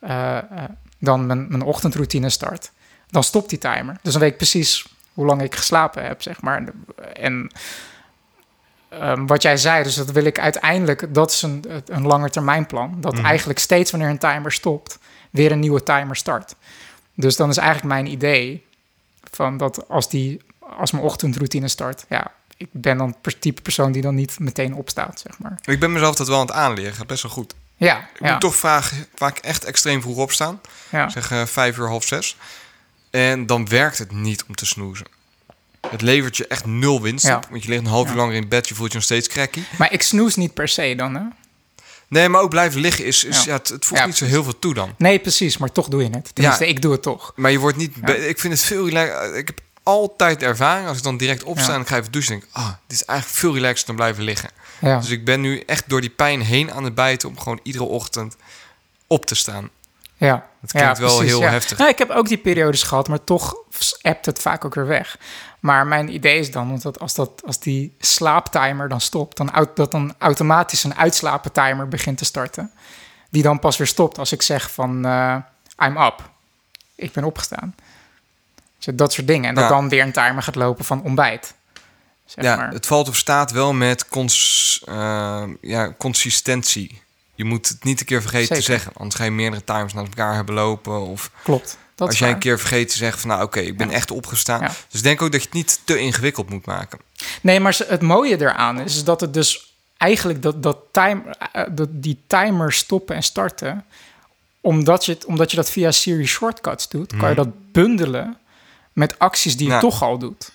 [0.00, 0.64] eh, eh,
[0.98, 2.70] dan mijn, mijn ochtendroutine start...
[3.10, 3.96] dan stopt die timer.
[4.02, 6.64] Dus dan weet ik precies hoe lang ik geslapen heb, zeg maar.
[7.12, 7.50] En
[8.88, 11.14] ehm, wat jij zei, dus dat wil ik uiteindelijk...
[11.14, 13.00] dat is een, een langetermijnplan.
[13.00, 13.24] Dat Mhm.
[13.24, 14.98] eigenlijk steeds wanneer een timer stopt...
[15.30, 16.54] weer een nieuwe timer start.
[17.14, 18.66] Dus dan is eigenlijk mijn idee
[19.30, 23.92] van dat als, die, als mijn ochtendroutine start, ja, ik ben dan per type persoon
[23.92, 25.58] die dan niet meteen opstaat, zeg maar.
[25.64, 26.92] Ik ben mezelf dat wel aan het aanleren.
[26.94, 27.54] Gaat best wel goed.
[27.76, 30.60] Ja, Ik ja, moet toch vaak, vaak echt extreem vroeg opstaan.
[30.90, 31.08] ja.
[31.08, 32.36] Zeg eh, vijf uur, half zes.
[33.10, 35.06] En dan werkt het niet om te snoezen.
[35.90, 37.36] Het levert je echt nul winst Ja.
[37.36, 37.46] op.
[37.50, 38.16] Want je ligt een half uur Ja.
[38.16, 38.68] langer in bed.
[38.68, 39.62] Je voelt je nog steeds cracky.
[39.78, 41.22] Maar ik snoes niet per se dan, hè?
[42.08, 43.24] Nee, maar ook blijven liggen is...
[43.24, 43.42] is Ja.
[43.44, 43.56] ja.
[43.58, 44.94] het, het voegt Ja, niet zo heel veel toe dan.
[44.98, 46.34] Nee, precies, maar toch doe je het.
[46.34, 47.32] Tenminste, ik doe het toch.
[47.36, 47.94] Maar je wordt niet...
[48.06, 48.14] Ja.
[48.14, 48.86] Ik vind het veel.
[48.86, 50.88] Ik heb altijd de ervaring...
[50.88, 52.32] Als ik dan direct opsta en ik ga even douchen...
[52.32, 54.50] denk ik, ah, dit is eigenlijk veel relaxer dan blijven liggen.
[54.78, 57.28] Ja, Dus ik ben nu echt door die pijn heen aan het bijten...
[57.28, 58.36] om gewoon iedere ochtend
[59.06, 59.70] op te staan.
[60.16, 60.46] ja.
[60.60, 61.50] Het klinkt ja, wel precies, heel ja.
[61.50, 61.78] heftig.
[61.78, 63.56] Nou, ik heb ook die periodes gehad, maar toch
[64.02, 65.18] appt het vaak ook weer weg.
[65.60, 69.68] Maar mijn idee is dan, want dat als, dat, als die slaaptimer dan stopt, dan
[69.74, 72.70] dat dan automatisch een uitslapentimer begint te starten.
[73.30, 75.36] Die dan pas weer stopt als ik zeg van eh,
[75.78, 76.30] I'm up.
[76.94, 77.74] Ik ben opgestaan.
[78.94, 79.48] Dat soort dingen.
[79.48, 79.70] En dat Ja.
[79.70, 81.54] dan weer een timer gaat lopen van ontbijt.
[82.24, 82.70] Zeg ja, maar.
[82.72, 87.02] het valt of staat wel met cons, eh, ja, consistentie.
[87.34, 88.64] Je moet het niet een keer vergeten Zeker.
[88.64, 88.92] te zeggen.
[88.94, 91.00] Anders ga je meerdere timers naar elkaar hebben lopen.
[91.00, 91.78] Of Klopt.
[91.94, 93.30] Dat als jij een keer vergeet te zeggen van...
[93.30, 93.94] nou oké, ik ben Ja.
[93.94, 94.60] echt opgestaan.
[94.60, 94.70] Ja.
[94.90, 96.98] Dus denk ook dat je het niet te ingewikkeld moet maken.
[97.42, 101.22] Nee, maar het mooie eraan is, is dat het dus eigenlijk dat, dat, time,
[101.52, 103.84] eh, dat die timer stoppen en starten,
[104.60, 108.36] omdat je, het, omdat je dat via Siri Shortcuts doet, kan je dat bundelen
[108.96, 109.80] met acties die je Ja.
[109.80, 110.50] toch al doet.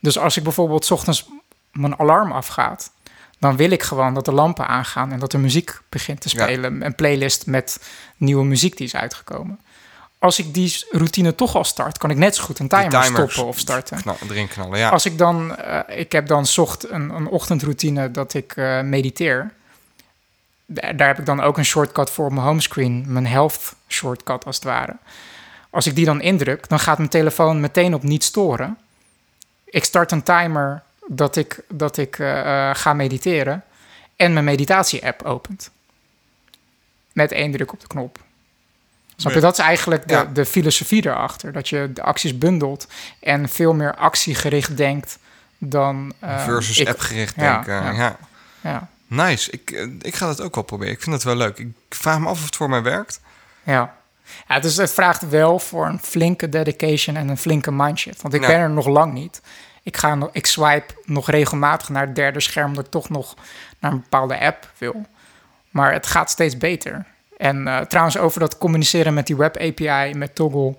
[0.00, 1.26] Dus als ik bijvoorbeeld 's ochtends
[1.72, 2.90] mijn alarm afgaat,
[3.38, 6.42] dan wil ik gewoon dat de lampen aangaan en dat er muziek begint te Ja.
[6.42, 6.84] spelen.
[6.84, 7.80] Een playlist met
[8.16, 9.58] nieuwe muziek die is uitgekomen.
[10.18, 13.44] Als ik die routine toch al start, kan ik net zo goed een timer stoppen
[13.46, 14.00] of starten.
[14.00, 14.88] Knal, erin knallen, ja.
[14.88, 19.52] Als ik dan, eh, ik heb dan zocht een, een ochtendroutine dat ik eh, mediteer.
[20.66, 24.44] Daar, daar heb ik dan ook een shortcut voor op mijn homescreen, mijn health shortcut
[24.44, 24.96] als het ware.
[25.70, 28.76] Als ik die dan indruk, dan gaat mijn telefoon meteen op niet storen.
[29.64, 33.64] Ik start een timer dat ik, dat ik eh, eh, ga mediteren
[34.16, 35.70] en mijn meditatie-app opent.
[37.12, 38.18] Met één druk op de knop.
[39.16, 39.40] Snap je?
[39.40, 40.24] Dat is eigenlijk de, Ja.
[40.24, 41.52] de filosofie erachter.
[41.52, 42.86] Dat je de acties bundelt
[43.20, 45.18] en veel meer actiegericht denkt
[45.58, 46.12] dan...
[46.18, 47.74] eh, Versus ik- appgericht ja, denken.
[47.74, 47.92] ja.
[47.92, 48.16] Ja.
[48.60, 49.50] Ja, Nice.
[49.50, 50.92] Ik, ik ga dat ook wel proberen.
[50.92, 51.58] Ik vind dat wel leuk.
[51.58, 53.20] Ik vraag me af of het voor mij werkt.
[53.62, 53.96] ja.
[54.48, 58.22] Ja dus het vraagt wel voor een flinke dedication en een flinke mindshift.
[58.22, 59.40] Want ik ben er nog lang niet.
[59.82, 62.74] Ik, ga nog, ik swipe nog regelmatig naar het derde scherm...
[62.74, 63.34] dat ik toch nog
[63.78, 65.06] naar een bepaalde app wil.
[65.70, 67.06] Maar het gaat steeds beter.
[67.36, 70.76] En eh, trouwens, over dat communiceren met die web API, met Toggle...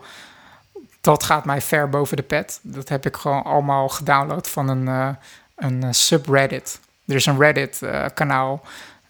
[1.01, 2.59] dat gaat mij ver boven de pet.
[2.61, 5.09] Dat heb ik gewoon allemaal gedownload van een, eh,
[5.55, 6.79] een eh, subreddit.
[7.05, 8.61] Er is een Reddit-kanaal...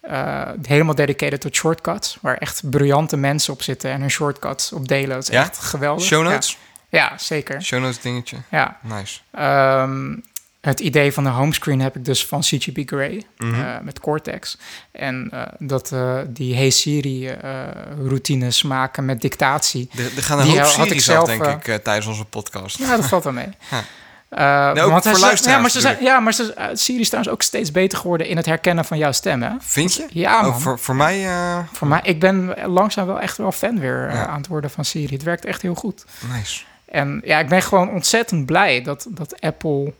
[0.01, 4.87] eh, helemaal dedicated tot shortcuts, waar echt briljante mensen op zitten en hun shortcuts op
[4.87, 5.09] delen.
[5.09, 5.41] Dat is Ja?
[5.41, 6.05] echt geweldig.
[6.05, 6.57] Show notes?
[6.89, 7.61] Ja, ja zeker.
[7.61, 8.37] Show notes dingetje.
[8.51, 8.77] Ja.
[8.81, 9.19] Nice.
[9.31, 10.15] Ehm,
[10.61, 13.61] het idee van de homescreen heb ik dus van CGP Grey Mhm.
[13.61, 14.57] eh, met Cortex.
[14.91, 17.37] En eh, dat eh, die Hey Siri
[18.07, 19.89] routines maken met dictatie.
[20.15, 22.77] Er, gaan een hoop had ik series af, zelf, denk ik, tijdens onze podcast.
[22.77, 23.49] Ja, dat valt wel mee.
[23.71, 23.83] Ja.
[24.29, 27.07] Eh, Nee, want voor hij- Ja, maar, ze zijn, ja, maar ze, eh, Siri is
[27.07, 29.41] trouwens ook steeds beter geworden in het herkennen van jouw stem.
[29.41, 29.49] Hè?
[29.59, 30.05] Vind je?
[30.09, 30.49] Ja, man.
[30.51, 31.25] Oh, voor, voor mij...
[31.27, 34.25] eh, Voor mij, ik ben langzaam wel echt wel fan weer Ja.
[34.27, 35.13] aan het worden van Siri.
[35.13, 36.05] Het werkt echt heel goed.
[36.35, 36.61] nice.
[36.85, 39.93] En ja, ik ben gewoon ontzettend blij dat, dat Apple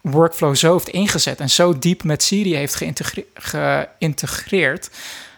[0.00, 4.90] workflow zo heeft ingezet en zo diep met Siri heeft geïntegre- geïntegreerd.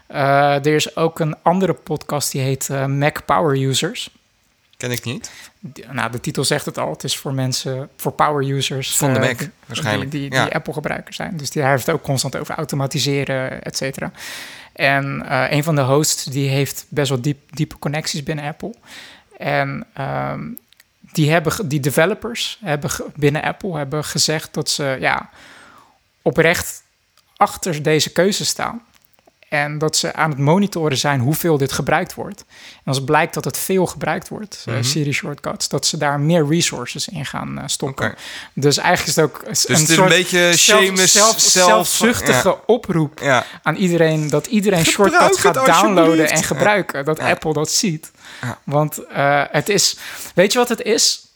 [0.07, 4.11] Er is ook een andere podcast die heet Mac Power Users.
[4.78, 5.30] Ken ik niet.
[5.90, 6.90] Nou, de titel zegt het al.
[6.90, 8.96] Het is voor mensen, voor power users.
[8.96, 10.10] Van de eh, Mac, waarschijnlijk.
[10.10, 10.44] Die, die, Ja.
[10.44, 11.36] die Apple-gebruikers zijn.
[11.36, 14.12] Dus die, hij heeft het ook constant over automatiseren, et cetera.
[14.72, 18.74] En eh, een van de hosts, die heeft best wel diep, diepe connecties binnen Apple.
[19.38, 20.40] En ehm,
[21.00, 25.30] die, hebben, die developers hebben binnen Apple hebben gezegd dat ze ja,
[26.22, 26.82] oprecht
[27.36, 28.82] achter deze keuze staan.
[29.49, 32.44] En dat ze aan het monitoren zijn hoeveel dit gebruikt wordt.
[32.74, 34.82] En als blijkt dat het veel gebruikt wordt, eh, Mhm.
[34.82, 38.14] Siri shortcuts, dat ze daar meer resources in gaan eh, stoppen.
[38.53, 41.40] Dus eigenlijk is het ook Dus een het is soort een beetje zelf- shameless zelf,
[41.40, 43.44] zelf- zelfzuchtige oproep Ja.
[43.62, 47.05] aan iedereen dat iedereen Gebruik shortcuts het gaat downloaden en gebruiken.
[47.05, 47.28] Dat Ja.
[47.30, 48.11] Apple dat ziet.
[48.64, 49.96] Want eh, het is,
[50.34, 51.26] weet je wat het is?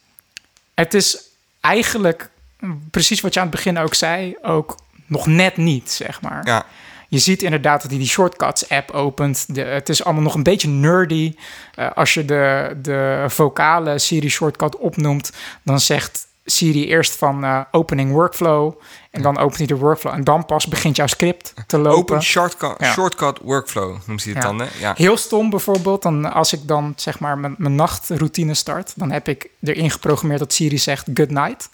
[0.74, 1.18] Het is
[1.60, 2.28] eigenlijk
[2.60, 6.46] mm, precies wat je aan het begin ook zei, ook nog net niet, zeg maar.
[6.46, 6.66] Ja.
[7.12, 9.54] Je ziet inderdaad dat hij die shortcuts app opent.
[9.54, 11.34] De, het is allemaal nog een beetje nerdy.
[11.74, 15.32] Eh, als je de, de vocale Siri shortcut opnoemt,
[15.62, 18.74] dan zegt Siri eerst van eh, opening workflow.
[19.10, 20.12] En dan opent hij de workflow.
[20.14, 21.98] En dan pas begint jouw script te lopen.
[21.98, 22.92] Open shortcut, Ja.
[22.92, 24.48] shortcut workflow noemt hij het Ja.
[24.48, 24.66] dan, hè?
[24.80, 24.92] Ja.
[24.96, 29.28] Heel stom bijvoorbeeld, dan als ik dan zeg maar mijn, mijn nachtroutine start, dan heb
[29.28, 31.68] ik erin geprogrammeerd dat Siri zegt good night.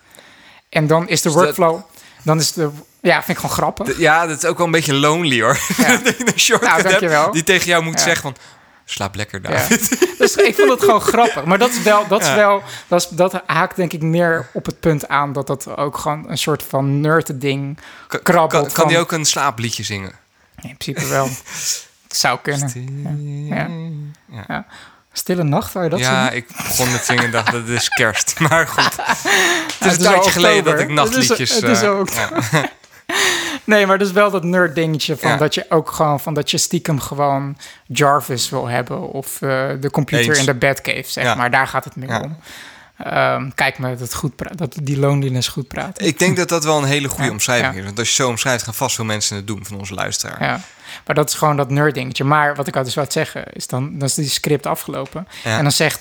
[0.68, 1.80] En dan is de Dus workflow,
[2.22, 2.70] dan is de,
[3.00, 3.94] ja, vind ik gewoon grappig.
[3.94, 5.58] D- Ja, dat is ook wel een beetje lonely, hoor.
[5.76, 5.88] Ja.
[6.04, 8.04] Een Nou, die tegen jou moet Ja.
[8.04, 8.36] zeggen van...
[8.84, 9.48] Slaap lekker, Ja.
[9.50, 10.14] David.
[10.18, 11.44] Dus ik vond het gewoon grappig.
[11.44, 14.66] Maar dat is wel, dat is wel, dat, is, dat haakt denk ik meer op
[14.66, 18.62] het punt aan dat dat ook gewoon een soort van nerd ding Kan, krabbelt.
[18.64, 20.12] kan, kan die ook een slaapliedje zingen?
[20.62, 21.24] In principe wel.
[22.08, 23.46] Het zou kunnen.
[23.46, 23.68] Ja.
[24.48, 24.66] Ja.
[25.12, 27.88] Stille nacht, zou je dat ja, ik begon met zingen en dacht dat het is
[27.88, 28.40] kerst.
[28.40, 29.06] Maar goed, het
[29.80, 31.38] is het een tijdje geleden dat ik nachtliedjes...
[31.38, 32.00] Het is- het is eh,
[32.52, 32.70] ja.
[33.64, 35.36] Nee, maar dus wel dat nerd dingetje van Ja.
[35.36, 37.56] dat je ook gewoon van dat je stiekem gewoon
[37.86, 40.38] Jarvis wil hebben of eh, de computer Eens.
[40.38, 41.34] in de Batcave, zeg Ja.
[41.34, 41.50] maar.
[41.50, 42.20] Daar gaat het meer Ja.
[42.20, 42.36] om.
[42.98, 46.06] Ehm, kijk me dat goed pra- dat die loneliness goed praten.
[46.06, 47.84] Ik denk dat dat wel een hele goede omschrijving is.
[47.84, 50.42] Want als je zo omschrijft, gaan vast veel mensen het doen van onze luisteraar.
[50.42, 50.60] Ja,
[51.06, 52.24] maar dat is gewoon dat nerd dingetje.
[52.24, 55.28] Maar wat ik al dus wou zeggen, is dan, dan is die script afgelopen.
[55.44, 56.00] En dan zegt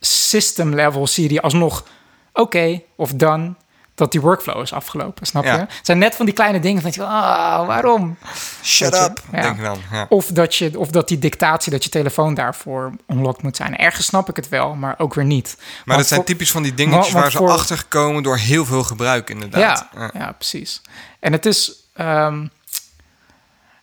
[0.00, 1.84] system level Siri alsnog
[2.32, 3.54] oké of done
[4.00, 5.52] dat die workflow is afgelopen, snap Ja.
[5.54, 5.58] je?
[5.60, 8.16] Het zijn net van die kleine dingen van, ah, waarom?
[8.62, 9.40] Shut Weet up, ja.
[9.42, 9.78] denk ik dan.
[9.92, 10.06] Ja.
[10.08, 13.76] Of dat, je, of dat die dictatie, dat je telefoon daarvoor unlocked moet zijn.
[13.76, 15.54] Ergens snap ik het wel, maar ook weer niet.
[15.58, 18.64] Maar Want dat zijn voor- typisch van die dingetjes waar ze achter komen door heel
[18.64, 19.86] veel gebruik, inderdaad.
[19.94, 20.32] Ja, ja.
[20.32, 20.82] precies.
[21.20, 21.72] En het is...
[21.94, 22.46] ehm,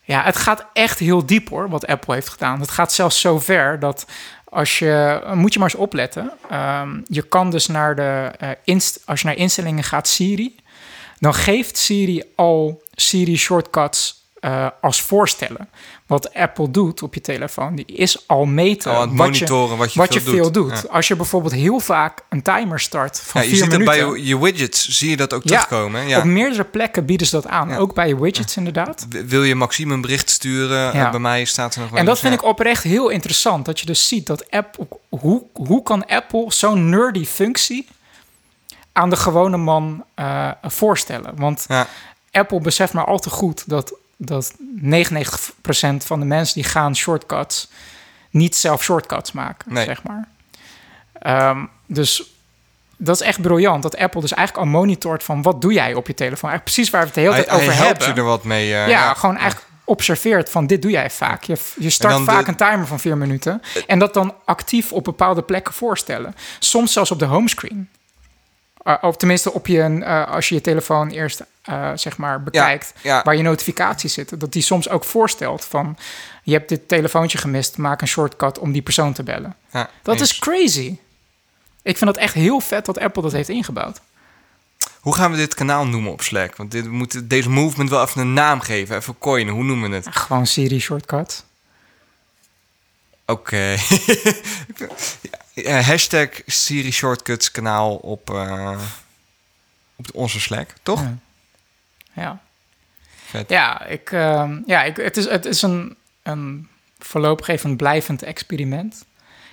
[0.02, 2.60] ja, het gaat echt heel diep hoor, wat Apple heeft gedaan.
[2.60, 4.06] Het gaat zelfs zo ver dat
[4.50, 5.20] als je...
[5.34, 6.32] Moet je maar eens opletten.
[6.50, 8.30] Ehm, je kan dus naar de...
[8.38, 10.56] eh, inst, als je naar instellingen gaat, Siri...
[11.18, 15.68] dan geeft Siri al Siri shortcuts eh, als voorstellen.
[16.08, 18.92] Wat Apple doet op je telefoon, die is al meten...
[18.92, 20.70] Wat monitoren wat je wat veel je veel doet.
[20.70, 20.82] doet.
[20.82, 20.88] Ja.
[20.90, 24.12] Als je bijvoorbeeld heel vaak een timer start van Ja, je vier ziet dat minuten...
[24.12, 26.08] bij je, widgets, zie je dat ook terugkomen.
[26.08, 26.18] Ja.
[26.18, 27.74] Op meerdere plekken bieden ze dat aan.
[27.74, 29.06] Ook bij je widgets inderdaad.
[29.08, 30.78] Wil je Maxime een bericht sturen?
[30.78, 31.04] Ja.
[31.04, 33.64] Eh, bij mij staat er nog wel En dat vind ik oprecht heel interessant.
[33.64, 34.86] Dat je dus ziet dat Apple...
[35.08, 37.86] Hoe, hoe kan Apple zo'n nerdy functie
[38.92, 41.32] aan de gewone man eh, voorstellen?
[41.36, 41.66] Want.
[42.30, 47.68] Apple beseft maar al te goed dat, dat 99% van de mensen die gaan shortcuts...
[48.30, 49.84] niet zelf shortcuts maken, Nee.
[49.84, 50.28] zeg maar.
[51.12, 52.22] Ehm, dus
[52.96, 53.82] dat is echt briljant.
[53.82, 55.42] Dat Apple dus eigenlijk al monitort van...
[55.42, 56.50] wat doe jij op je telefoon?
[56.50, 58.14] Eigenlijk precies waar we het de hele Hij, tijd over hij helpt hebben.
[58.14, 58.74] je er wat mee.
[58.74, 61.42] eh, ja, gewoon eigenlijk observeert van dit doe jij vaak.
[61.44, 65.04] Je, je start vaak de- een timer van vier minuten en dat dan actief op
[65.04, 66.34] bepaalde plekken voorstellen.
[66.58, 67.88] Soms zelfs op de homescreen.
[68.84, 72.92] Uh, of tenminste op je, eh, als je je telefoon eerst eh, zeg maar bekijkt,
[73.02, 73.22] ja.
[73.22, 75.96] waar je notificaties zitten, dat die soms ook voorstelt van
[76.42, 79.56] je hebt dit telefoontje gemist, maak een shortcut om die persoon te bellen.
[79.70, 80.30] Ja, Dat eens.
[80.30, 80.96] is crazy.
[81.82, 84.00] Ik vind dat echt heel vet dat Apple dat heeft ingebouwd.
[85.00, 86.56] Hoe gaan we dit kanaal noemen op Slack?
[86.56, 88.96] Want dit, we moeten deze movement wel even een naam geven.
[88.96, 89.54] Even coinen.
[89.54, 90.06] Hoe noemen we het?
[90.10, 91.44] Gewoon Siri shortcut.
[93.26, 93.76] Oké.
[95.20, 98.80] Ja, hashtag Siri Shortcuts kanaal op, eh,
[99.96, 101.00] op onze Slack, toch?
[101.00, 101.16] Ja.
[102.12, 102.40] Ja.
[103.24, 103.50] Vet.
[103.50, 108.22] Ja, ik, ehm, ja ik, het is, het is een, een voorlopig even een blijvend
[108.22, 109.04] experiment.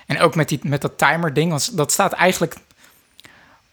[0.06, 2.56] En ook met, die, met dat timer ding, want dat staat eigenlijk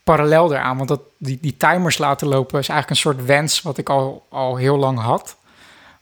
[0.04, 0.78] parallel daaraan.
[0.78, 4.26] Want dat, die, die timers laten lopen is eigenlijk een soort wens wat ik al,
[4.30, 5.36] al heel lang had.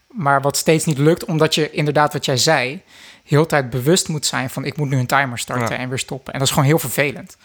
[0.06, 2.82] Maar wat steeds niet lukt, omdat je inderdaad wat jij zei...
[3.24, 5.82] heel tijd bewust moet zijn van ik moet nu een timer starten Ja.
[5.82, 6.32] en weer stoppen.
[6.32, 7.36] En dat is gewoon heel vervelend.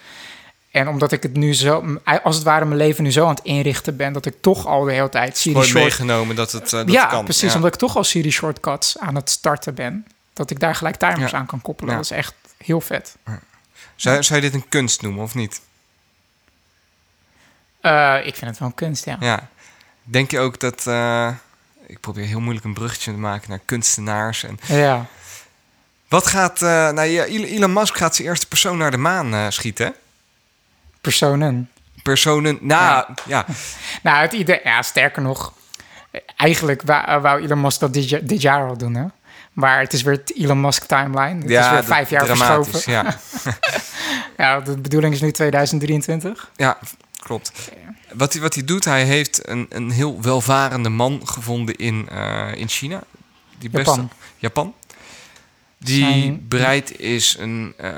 [0.71, 3.43] En omdat ik het nu zo, als het ware mijn leven nu zo aan het
[3.43, 4.13] inrichten ben...
[4.13, 7.05] dat ik toch al de hele tijd Siri short meegenomen dat het, eh, dat ja,
[7.05, 7.23] kan.
[7.23, 7.49] precies.
[7.49, 7.55] Ja.
[7.55, 10.05] Omdat ik toch al Siri shortcuts aan het starten ben.
[10.33, 11.37] Dat ik daar gelijk timers Ja.
[11.37, 11.95] aan kan koppelen.
[11.95, 13.15] Dat is echt heel vet.
[13.95, 15.61] Zou, zou je dit een kunst noemen of niet?
[17.81, 19.17] Eh, ik vind het wel een kunst, ja.
[19.19, 19.47] Ja.
[20.03, 20.87] Denk je ook dat...
[20.87, 21.29] eh,
[21.85, 24.43] ik probeer heel moeilijk een bruggetje te maken naar kunstenaars.
[24.43, 25.05] En Ja,
[26.07, 26.61] wat gaat...
[26.61, 29.93] eh, nou, ja, Elon Musk gaat zijn eerste persoon naar de maan eh, schieten.
[31.01, 31.69] personen.
[32.03, 32.57] Personen...
[32.61, 33.45] Nou, ja.
[34.03, 34.59] Nou, het idee...
[34.63, 35.53] Ja, sterker nog...
[36.35, 39.05] eigenlijk wou, wou Elon Musk dat dit, dit jaar al doen, hè?
[39.53, 41.41] Maar het is weer het Elon Musk timeline.
[41.41, 42.91] Het is weer vijf jaar verschoven.
[42.91, 43.05] Ja.
[44.37, 46.51] Ja, de bedoeling is nu 2023.
[46.55, 46.77] ja,
[47.19, 47.51] klopt.
[48.13, 52.47] Wat hij, wat hij doet, hij heeft een, een heel welvarende man gevonden in, eh,
[52.55, 53.01] in China.
[53.57, 54.09] Die best- Japan.
[54.37, 54.73] Japan.
[55.77, 57.97] Die Zijn- bereid is een eh,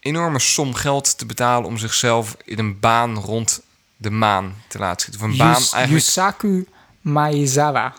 [0.00, 3.60] enorme som geld te betalen om zichzelf in een baan rond
[3.96, 5.24] de maan te laten schieten.
[5.24, 6.04] Of een baan Yus- eigenlijk.
[6.04, 6.66] Yusaku
[7.00, 7.94] Maezawa,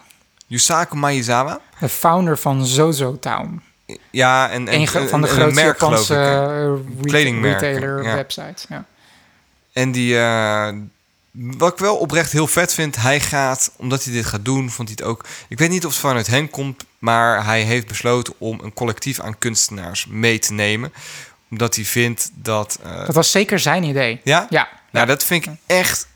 [0.47, 1.59] Yusaku Maezawa.
[1.79, 3.61] de founder van Zozo Town.
[4.11, 8.15] Ja, en, en Een van de grootste merk, Japanse eh, retailer ja.
[8.15, 8.65] websites.
[8.69, 8.85] Ja.
[9.73, 10.69] En die, eh,
[11.39, 14.87] wat ik wel oprecht heel vet vind, hij gaat, omdat hij dit gaat doen, vond
[14.89, 15.25] hij het ook.
[15.47, 19.19] Ik weet niet of het vanuit hem komt, maar hij heeft besloten om een collectief
[19.19, 20.93] aan kunstenaars mee te nemen.
[21.49, 22.79] Omdat hij vindt dat.
[22.83, 24.21] eh, Dat was zeker zijn idee.
[24.23, 24.47] ja?
[24.49, 26.07] Ja, Nou, dat vind ik echt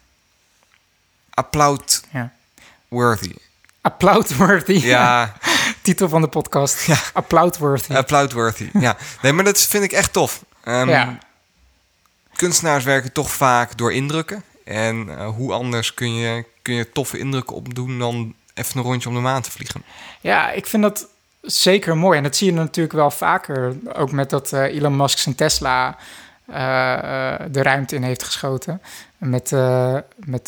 [1.30, 3.28] applaud-worthy.
[3.28, 3.40] ja.
[3.82, 4.74] Applaudworthy.
[4.74, 5.34] Ja,
[5.82, 6.86] Titel van de podcast.
[6.86, 6.98] Ja.
[7.14, 7.94] Applaudworthy.
[7.94, 8.70] applaud-worthy.
[8.74, 10.44] Ja, nee, maar dat vind ik echt tof.
[10.64, 11.18] Ehm, ja.
[12.36, 14.44] Kunstenaars werken toch vaak door indrukken.
[14.72, 19.10] En eh, hoe anders kun je, kun je toffe indrukken opdoen dan even een rondje
[19.10, 19.84] om de maan te vliegen?
[20.22, 21.08] ja, ik vind dat
[21.42, 22.18] zeker mooi.
[22.18, 23.76] En dat zie je natuurlijk wel vaker.
[23.94, 25.98] Ook met dat eh, Elon Musk zijn Tesla
[26.46, 26.56] eh,
[27.52, 28.82] de ruimte in heeft geschoten.
[29.18, 29.52] Met,
[30.16, 30.48] met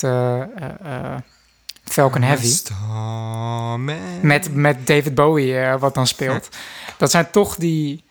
[1.84, 2.48] Falcon Heavy.
[2.48, 4.00] Starman.
[4.22, 6.50] Met, met David Bowie, wat dan speelt.
[6.98, 8.04] Dat zijn toch die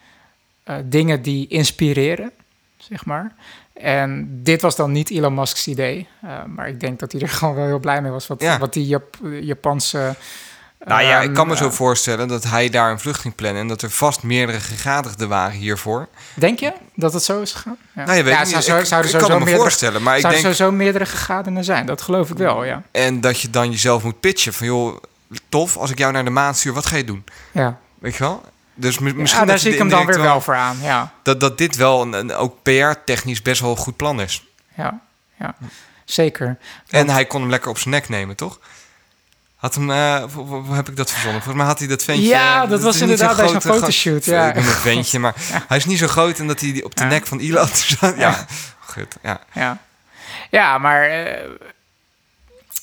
[0.84, 2.32] dingen die inspireren,
[2.76, 3.34] zeg maar.
[3.75, 6.09] En dit was dan niet Elon Musk's idee.
[6.23, 8.27] eh, maar ik denk dat hij er gewoon wel heel blij mee was.
[8.27, 8.59] Wat, Ja.
[8.59, 10.14] wat die Jap- Japanse...
[10.85, 13.35] Nou ja, ik kan me ehm, zo eh, voorstellen dat hij daar een vlucht ging
[13.35, 13.61] plannen...
[13.62, 16.09] en dat er vast meerdere gegadigden waren hiervoor.
[16.35, 17.77] Denk je dat het zo is gegaan?
[17.95, 20.16] Ja, Nou, je weet ja, niet, zou, ik, zou, ik kan me meerdere, voorstellen, maar
[20.16, 20.35] ik denk...
[20.37, 21.87] sowieso meerdere gegadenen zijn.
[21.87, 22.83] Dat geloof ik wel, ja.
[22.91, 24.66] En dat je dan jezelf moet pitchen van...
[24.66, 24.97] joh,
[25.49, 27.25] tof, als ik jou naar de maan stuur, wat ga je doen?
[27.53, 28.43] Ja, Weet je wel?
[28.75, 30.79] Dus mi- ja misschien daar zie ik hem dan weer wel voor aan.
[30.81, 34.45] Ja, Dat, dat dit wel een, een, ook PR-technisch best wel een goed plan is.
[34.77, 35.01] ja,
[35.39, 35.55] ja.
[36.05, 36.59] zeker.
[36.91, 38.61] En hij kon hem lekker op zijn nek nemen, toch?
[39.57, 41.43] Had hem, eh, hoe, hoe heb ik dat verzonnen?
[41.43, 42.25] Volgens mij had hij dat ventje...
[42.27, 44.49] Ja, dat was inderdaad bij grote ga- fotoshoot, ja.
[44.49, 45.35] Ik noem het ventje, maar
[45.68, 47.09] hij is niet zo groot en dat hij op de Ja.
[47.09, 47.66] nek van Elon
[47.99, 48.16] zat.
[48.16, 48.47] Ja,
[48.79, 49.16] goed.
[49.23, 49.41] Ja.
[49.53, 49.79] Ja,
[50.51, 51.49] ja maar eh,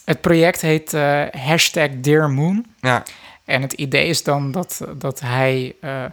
[0.05, 2.65] het project heet eh, hashtag Dear Moon.
[2.81, 3.03] ja.
[3.49, 6.03] En het idee is dan dat, dat hij eh,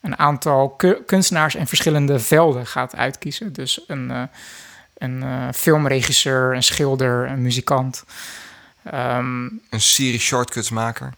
[0.00, 3.52] een aantal ku- kunstenaars in verschillende velden gaat uitkiezen.
[3.52, 4.22] Dus een, eh,
[4.98, 8.04] een eh, filmregisseur, een schilder, een muzikant.
[8.82, 11.14] Ehm, Een serie shortcutsmaker.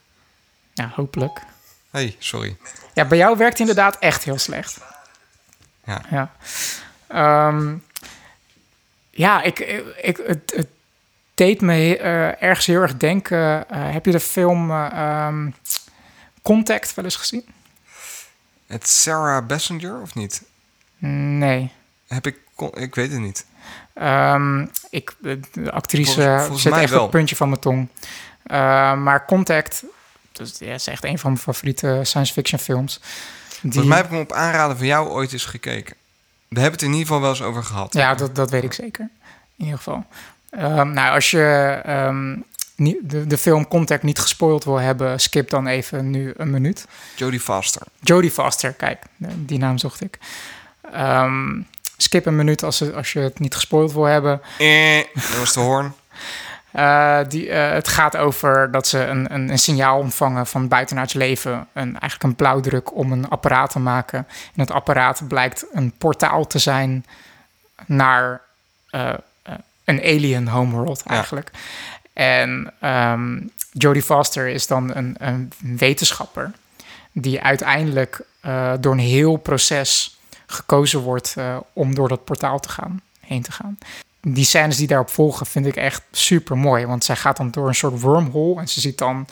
[0.74, 1.40] ja, hopelijk.
[1.90, 2.56] hey, sorry.
[2.94, 4.78] Ja, bij jou werkt inderdaad echt heel slecht.
[5.84, 6.02] Ja.
[6.10, 6.32] Ja,
[7.06, 7.74] Ehm,
[9.10, 9.58] ja ik,
[10.02, 10.68] ik, het, het
[11.34, 13.68] deed me eh, ergens heel erg denken.
[13.70, 15.50] eh, heb je de film eh, ehm,
[16.42, 17.44] Contact wel eens gezien?
[18.66, 20.42] Het Sarah Bessinger, of niet?
[21.38, 21.70] Nee.
[22.06, 22.38] Heb ik...
[22.74, 23.46] Ik weet het niet.
[23.94, 26.98] Ehm, ik, de actrice Volgens- volgens zit mij echt wel.
[27.00, 27.88] op het puntje van mijn tong.
[29.02, 29.84] Maar Contact,
[30.32, 33.00] dus, ja, is echt een van mijn favoriete science fiction films.
[33.62, 35.96] Die, Volgens mij heb ik hem op aanraden van jou ooit eens gekeken.
[36.48, 37.92] We hebben het in ieder geval wel eens over gehad.
[37.94, 39.08] Ja, dat, dat weet ik zeker.
[39.56, 40.04] In ieder geval.
[40.56, 42.36] Ehm, nou, als je ehm,
[42.76, 46.86] de, de film Contact niet gespoild wil hebben, skip dan even nu een minuut.
[47.16, 47.82] Jodie Foster.
[48.00, 49.02] Jodie Foster, kijk,
[49.36, 50.18] die naam zocht ik.
[50.92, 51.60] Ehm,
[51.96, 54.40] skip een minuut als, als je het niet gespoild wil hebben.
[54.58, 55.94] Eh, dat was de hoorn.
[56.74, 61.12] Eh, die, eh, het gaat over dat ze een, een, een signaal ontvangen van buitenaards
[61.12, 61.68] leven.
[61.72, 64.18] Een, eigenlijk een blauwdruk om een apparaat te maken.
[64.28, 67.06] En het apparaat blijkt een portaal te zijn
[67.86, 68.40] naar
[68.90, 69.14] eh,
[69.84, 71.50] een alien homeworld eigenlijk.
[72.12, 73.40] En ehm,
[73.72, 76.52] Jodie Foster is dan een, een wetenschapper
[77.12, 82.68] die uiteindelijk eh, door een heel proces gekozen wordt eh, om door dat portaal te
[82.68, 83.78] gaan, heen te gaan
[84.24, 86.86] die scènes die daarop volgen vind ik echt super mooi.
[86.86, 89.26] Want zij gaat dan door een soort wormhole en ze ziet dan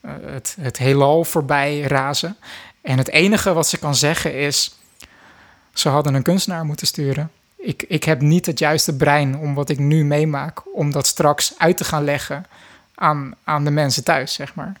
[0.00, 2.36] eh, het, het heelal voorbij razen.
[2.80, 4.78] En het enige wat ze kan zeggen is:
[5.72, 7.30] ze hadden een kunstenaar moeten sturen.
[7.62, 11.54] Ik, ik heb niet het juiste brein om wat ik nu meemaak, om dat straks
[11.58, 12.46] uit te gaan leggen
[12.94, 14.72] aan, aan de mensen thuis, zeg maar.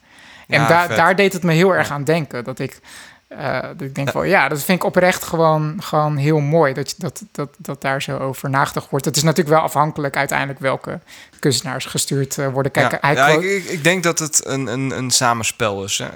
[0.48, 0.96] En Ja, daar, vet.
[0.96, 2.44] daar deed het me heel erg aan denken.
[2.44, 2.80] Dat ik,
[3.28, 6.94] eh, dat ik denk van ja, dat vind ik oprecht gewoon, gewoon heel mooi dat,
[6.98, 9.04] dat, dat, dat daar zo over nagedacht wordt.
[9.04, 11.00] Het is natuurlijk wel afhankelijk uiteindelijk welke
[11.38, 12.72] kunstenaars gestuurd eh, worden.
[12.72, 15.98] Kijk, ja, ik, ik denk dat het een, een, een samenspel is.
[15.98, 16.08] Hè?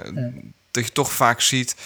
[0.71, 1.77] Dat je toch vaak ziet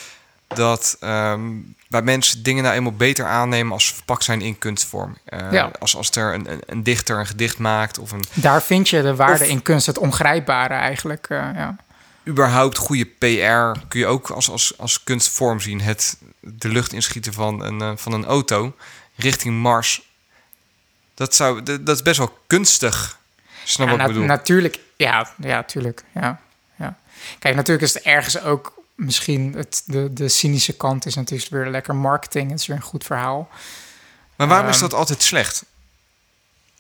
[0.48, 1.50] dat ehm,
[1.88, 5.18] bij mensen dingen nou eenmaal beter aannemen als ze verpakt zijn in kunstvorm.
[5.24, 5.70] Eh, Ja.
[5.78, 9.02] als, als er een, een, een dichter een gedicht maakt of een Daar vind je
[9.02, 11.26] de waarde Of- in kunst, het ongrijpbare eigenlijk.
[11.28, 11.76] eh, ja.
[12.26, 15.80] überhaupt goede PR kun je ook als, als, als kunstvorm zien.
[15.80, 18.74] Het de lucht inschieten van een, eh, van een auto
[19.16, 20.02] richting Mars.
[21.14, 23.18] Dat, zou, dat, dat is best wel kunstig.
[23.64, 24.26] Snap Ja, wat ik bedoel?
[24.28, 26.04] natuurlijk, ja, ja, tuurlijk.
[26.14, 26.40] Ja,
[26.76, 26.96] ja.
[27.38, 31.66] Kijk, natuurlijk is het ergens ook misschien het, de, de cynische kant is natuurlijk weer
[31.68, 32.50] lekker marketing.
[32.50, 33.48] Het is weer een goed verhaal.
[34.36, 35.64] maar waarom is ehm, dat altijd slecht?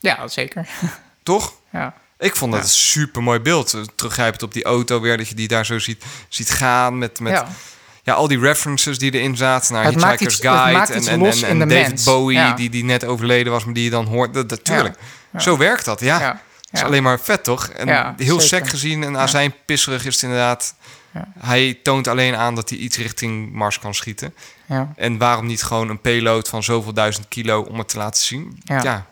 [0.00, 0.68] Ja, zeker.
[1.22, 1.52] Toch?
[1.72, 2.66] Ja, Ik vond dat Ja.
[2.66, 3.74] een super mooi beeld.
[3.74, 6.98] Eh, Teruggrijpend op die auto weer, dat je die daar zo ziet, ziet gaan.
[6.98, 7.48] Met, met ja.
[8.02, 8.12] ja.
[8.14, 10.92] al die references die erin zaten naar Het Hitchhiker's iets- Guide.
[10.92, 12.04] en en, en, David mens.
[12.04, 12.52] Bowie, Ja.
[12.52, 14.34] die, die net overleden was, maar die je dan hoort.
[14.34, 14.98] Dat, dat, tuurlijk.
[15.32, 15.38] Ja.
[15.40, 16.20] Zo werkt dat, ja.
[16.20, 17.68] ja, Dat is alleen maar vet, toch?
[17.68, 18.58] En Ja, heel zeker.
[18.66, 20.74] sec gezien en azijnpisserig is het inderdaad.
[21.18, 21.46] Ja.
[21.46, 24.34] Hij toont alleen aan dat hij iets richting Mars kan schieten.
[24.66, 24.92] ja.
[24.96, 28.60] En waarom niet gewoon een payload van zoveel duizend kilo om het te laten zien?
[28.64, 28.82] Ja.
[28.82, 29.06] Ja,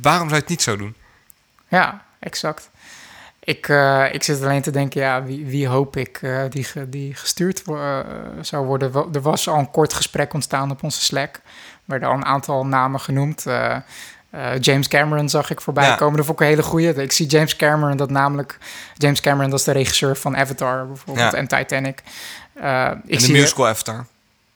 [0.00, 0.94] waarom zou je het niet zo doen?
[1.68, 2.70] Ja, exact.
[3.44, 6.88] Ik, eh, ik zit alleen te denken, ja, wie, wie hoop ik eh, die, ge-
[6.88, 7.98] die gestuurd eh,
[8.40, 8.92] zou worden?
[9.12, 11.34] Er was al een kort gesprek ontstaan op onze Slack.
[11.34, 11.40] Er
[11.84, 13.46] werden al een aantal namen genoemd.
[14.30, 15.94] Eh, James Cameron zag ik voorbij Ja.
[15.94, 16.16] komen.
[16.16, 16.94] Dat vond ik een hele goeie.
[16.94, 18.58] Ik zie James Cameron, dat namelijk...
[18.94, 21.38] James Cameron, dat is de regisseur van Avatar bijvoorbeeld Ja.
[21.38, 21.98] en Titanic.
[22.54, 24.06] Ik En de zie musical Avatar.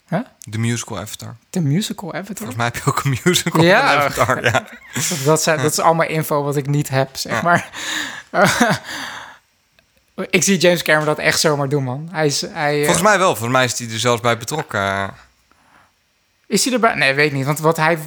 [0.09, 0.21] Huh?
[0.39, 1.37] De musical Avatar.
[1.51, 2.37] de musical Avatar.
[2.37, 3.95] Volgens mij heb je ook een musical Ja.
[3.97, 4.45] Avatar.
[4.45, 4.65] Ja.
[5.25, 7.69] Dat, zijn, dat is allemaal info wat ik niet heb, zeg maar.
[10.31, 12.09] ik zie James Cameron dat echt zomaar doen, man.
[12.13, 13.29] Hij is, hij, eh, Volgens mij wel.
[13.37, 15.11] Volgens mij is hij er zelfs bij betrokken.
[16.55, 16.95] Is hij erbij?
[16.95, 17.45] Nee, weet niet.
[17.45, 17.99] Want wat hij eh,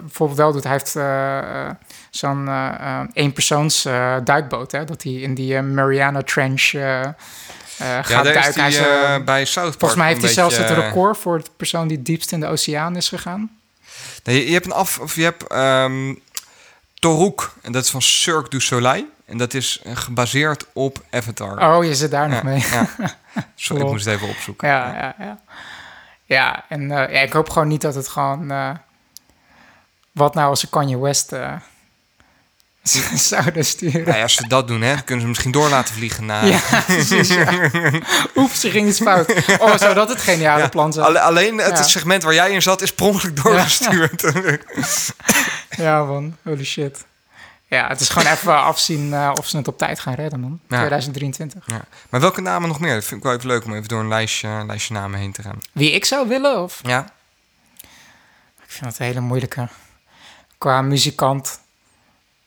[0.00, 1.70] bijvoorbeeld wel doet, hij heeft eh, eh,
[2.10, 4.72] zo'n eh, eenpersoons eh, duikboot.
[4.72, 4.84] Hè?
[4.84, 8.62] Dat hij in die Mariana Trench gaat ja, is duiken.
[8.62, 11.88] Hij hij bij South Park volgens mij heeft hij zelfs het record voor de persoon
[11.88, 13.50] die diepst in de oceaan is gegaan.
[14.24, 14.98] Nee, je, je hebt een af...
[14.98, 15.44] Of je hebt
[16.94, 17.50] Toruk.
[17.62, 19.04] En dat is van Cirque du Soleil.
[19.26, 21.76] En dat is gebaseerd op Avatar.
[21.76, 22.64] Oh, je zit daar nog mee.
[22.70, 22.88] ja.
[23.54, 24.68] Sorry, ik moest het even opzoeken.
[24.68, 25.38] Ja, ja, ja.
[26.28, 28.50] Ja, en eh, ja, ik hoop gewoon niet dat het gewoon...
[28.50, 28.70] eh,
[30.12, 31.52] wat nou als ze Kanye West eh,
[33.30, 34.02] zouden sturen?
[34.04, 36.46] Nou ja, als ze dat doen, hè, kunnen ze misschien door laten vliegen naar...
[36.46, 37.70] Ja, precies, ja.
[38.36, 39.34] Oeps, er ging iets fout.
[39.60, 41.06] Oh, zou dat het geniale Ja, plan zijn?
[41.06, 44.22] alle- alleen het segment waar jij in zat is per ongeluk doorgestuurd.
[45.76, 46.36] Ja, man.
[46.42, 47.04] Holy shit.
[47.68, 50.60] Ja, het is gewoon even afzien eh, of ze het op tijd gaan redden, man.
[50.68, 50.76] Ja.
[50.76, 51.64] 2023.
[51.66, 51.80] Ja.
[52.10, 52.94] Maar welke namen nog meer?
[52.94, 55.42] Dat vind ik wel even leuk om even door een lijstje, lijstje namen heen te
[55.42, 55.58] gaan.
[55.72, 56.80] Wie ik zou willen, of?
[56.82, 57.12] Ja?
[58.64, 59.68] Ik vind het een hele moeilijke.
[60.58, 61.60] Qua muzikant,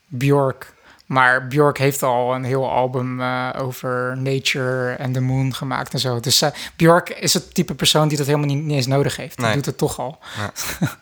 [0.07, 0.73] Bjork.
[1.05, 5.99] Maar Bjork heeft al een heel album eh, over nature en de moon gemaakt en
[5.99, 6.19] zo.
[6.19, 9.35] Dus eh, Bjork is het type persoon die dat helemaal niet, niet eens nodig heeft.
[9.37, 9.55] Die Nee.
[9.55, 10.19] doet het toch al.
[10.37, 10.51] Ja.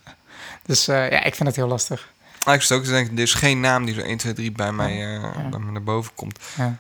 [0.66, 2.10] dus ja, ik vind het heel lastig.
[2.54, 4.72] Ik zit ook te denken, er is geen naam die zo 1, 2, 3 bij
[4.72, 6.40] mij, eh, bij mij naar boven komt.
[6.58, 6.78] Ja.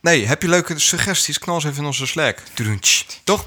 [0.00, 1.38] Nee, heb je leuke suggesties?
[1.38, 2.38] Knal ze even in onze Slack.
[2.54, 3.04] Tuduntsch.
[3.24, 3.46] Toch?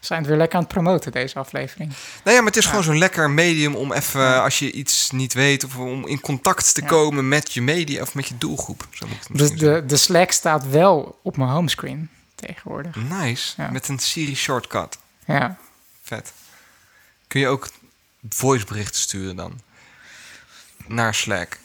[0.00, 1.92] We zijn het weer lekker aan het promoten, deze aflevering.
[2.24, 5.32] Nee, ja, maar het is gewoon zo'n lekker medium om even, als je iets niet
[5.34, 6.86] weet, of om in contact te Ja.
[6.86, 8.86] komen met je media of met je doelgroep.
[8.90, 12.96] Zo moet Dus misschien de, de Slack staat wel op mijn homescreen tegenwoordig.
[12.96, 13.68] Nice.
[13.72, 14.98] Met een Siri shortcut.
[15.26, 15.56] Ja.
[16.02, 16.32] Vet.
[17.26, 17.68] Kun je ook
[18.28, 19.60] voiceberichten sturen dan?
[20.88, 21.58] Naar Slack.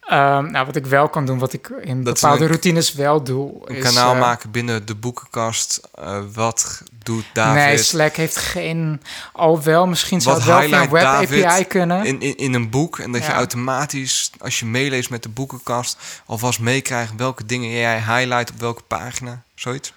[0.00, 3.52] Ehm, nou, wat ik wel kan doen, wat ik in Dat bepaalde routines wel doe,
[3.64, 3.82] Een is...
[3.82, 5.80] kanaal eh, maken binnen de boekenkast.
[5.94, 7.64] Eh, wat doet David?
[7.64, 9.02] Nee, Slack heeft geen...
[9.32, 12.04] Al wel, misschien zou het wel een web David API kunnen.
[12.04, 12.98] in, in, in een boek.
[12.98, 17.98] En dat je automatisch, als je meeleest met de boekenkast, alvast meekrijgt welke dingen jij
[17.98, 19.42] highlight op welke pagina.
[19.54, 19.92] Zoiets.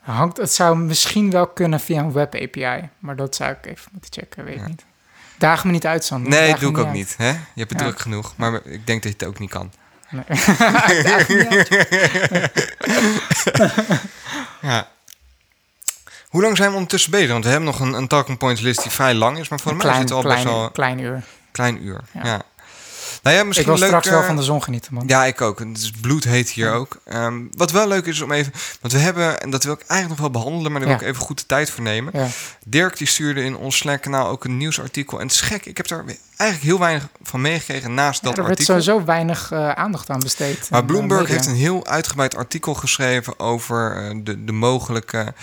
[0.00, 2.88] Hangt, het zou misschien wel kunnen via een web API.
[2.98, 4.66] Maar dat zou ik even moeten checken, weet ik Ja.
[4.66, 4.84] niet.
[5.38, 6.30] Daag me niet uit, Sander.
[6.30, 6.94] Nee, Daag doe ik ook uit.
[6.94, 7.14] niet.
[7.16, 7.28] Hè?
[7.28, 7.86] Je hebt het Ja.
[7.86, 8.32] druk genoeg.
[8.36, 9.72] Maar ik denk dat je het ook niet kan.
[10.10, 10.24] Nee.
[11.28, 11.68] Niet.
[14.60, 14.88] Ja.
[16.28, 17.30] Hoe lang zijn we ondertussen bezig?
[17.30, 19.48] Want we hebben nog een, een talking points list die vrij lang is.
[19.48, 21.22] Maar voor mij is klein, het al klein, best wel een klein uur.
[21.52, 22.00] klein uur.
[22.12, 22.20] Ja.
[22.24, 22.42] Ja.
[23.26, 25.04] Nou ja, Ik misschien wil leuk, straks wel van de zon genieten, man.
[25.06, 25.58] Ja, ik ook.
[25.58, 26.96] Het is bloedheet hier ook.
[27.04, 28.52] Ehm, wat wel leuk is om even...
[28.80, 30.72] Want we hebben, en dat wil ik eigenlijk nog wel behandelen...
[30.72, 31.04] maar daar wil Ja.
[31.06, 32.12] ik even goed de tijd voor nemen.
[32.16, 32.26] Ja.
[32.64, 35.18] Dirk die stuurde in ons Slack-kanaal ook een nieuwsartikel.
[35.20, 36.04] En het is gek, ik heb daar
[36.36, 38.80] eigenlijk heel weinig van meegekregen naast dat er werd artikel.
[38.80, 40.70] sowieso weinig eh, aandacht aan besteed.
[40.70, 41.36] Maar Bloomberg eh, media.
[41.36, 45.34] heeft een heel uitgebreid artikel geschreven over eh, de, de mogelijke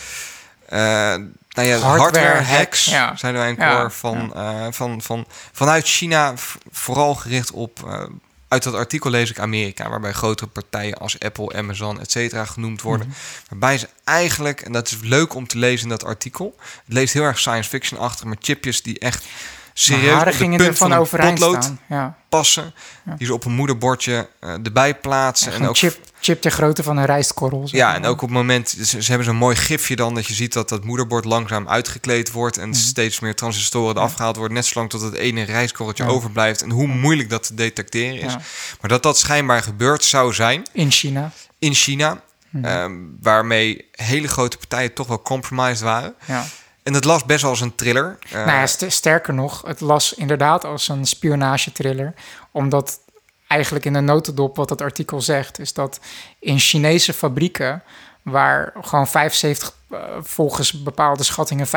[0.78, 3.16] nou ja, Hardware hardware, hacks, ja.
[3.16, 6.34] zeiden wij Ja, koor, van, eh, van, van, vanuit China,
[6.72, 8.04] vooral gericht op eh,
[8.48, 12.82] uit dat artikel lees ik Amerika, waarbij grotere partijen als Apple, Amazon, et cetera genoemd
[12.82, 13.08] worden.
[13.08, 13.18] Mhm.
[13.50, 16.56] Waarbij ze eigenlijk, en dat is leuk om te lezen in dat artikel,
[16.86, 19.26] het leest heel erg science fiction achter, met chipjes die echt
[19.74, 21.80] serieus op de gingen punt van overeind potlood staan.
[21.90, 22.18] Ja.
[22.30, 22.74] passen,
[23.18, 25.54] die ze op een moederbordje eh, erbij plaatsen.
[25.54, 27.68] En ook chip, chip ter grootte van een rijstkorrel.
[27.68, 30.26] zeg ja, en ook op het moment, ze, ze hebben zo'n mooi gifje dan dat
[30.26, 32.66] je ziet dat dat moederbord langzaam uitgekleed wordt Mhm.
[32.66, 36.70] en steeds meer transistoren eraf gehaald worden, net zolang tot het ene rijstkorreltje overblijft en
[36.70, 38.34] hoe moeilijk dat te detecteren is.
[38.82, 41.32] Maar dat dat schijnbaar gebeurd zou zijn In China.
[41.60, 42.66] in China, Mhm.
[42.66, 46.14] ehm, waarmee hele grote partijen toch wel compromised waren.
[46.26, 46.46] Ja.
[46.84, 48.18] En het las best wel als een thriller.
[48.26, 52.14] Eh, nou ja, st- sterker nog, het las inderdaad als een spionagetriller.
[52.52, 53.00] Omdat
[53.48, 55.60] eigenlijk in de notendop wat het artikel zegt...
[55.60, 56.00] is dat
[56.40, 57.84] in Chinese fabrieken...
[58.22, 61.68] waar gewoon 75, eh, volgens bepaalde schattingen...
[61.68, 61.70] 75%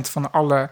[0.00, 0.70] van alle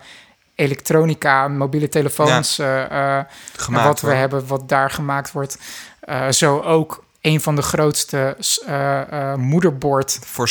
[0.55, 2.59] elektronica, mobiele telefoons...
[2.59, 3.25] eh, eh,
[3.57, 5.59] gemaakt wat we hebben, wat daar gemaakt wordt...
[6.01, 10.49] eh, zo ook een van de grootste eh, moederbord voor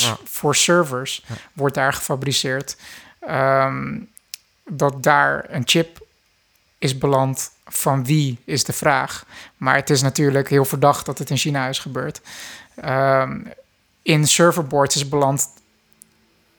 [0.00, 0.16] Ja.
[0.24, 2.76] voor servers wordt daar gefabriceerd.
[3.20, 3.98] Ehm,
[4.68, 6.06] dat daar een chip
[6.78, 9.24] is beland, van wie is de vraag.
[9.56, 12.20] Maar het is natuurlijk heel verdacht dat het in China is gebeurd.
[12.74, 13.40] Ehm,
[14.02, 15.48] in serverboards is beland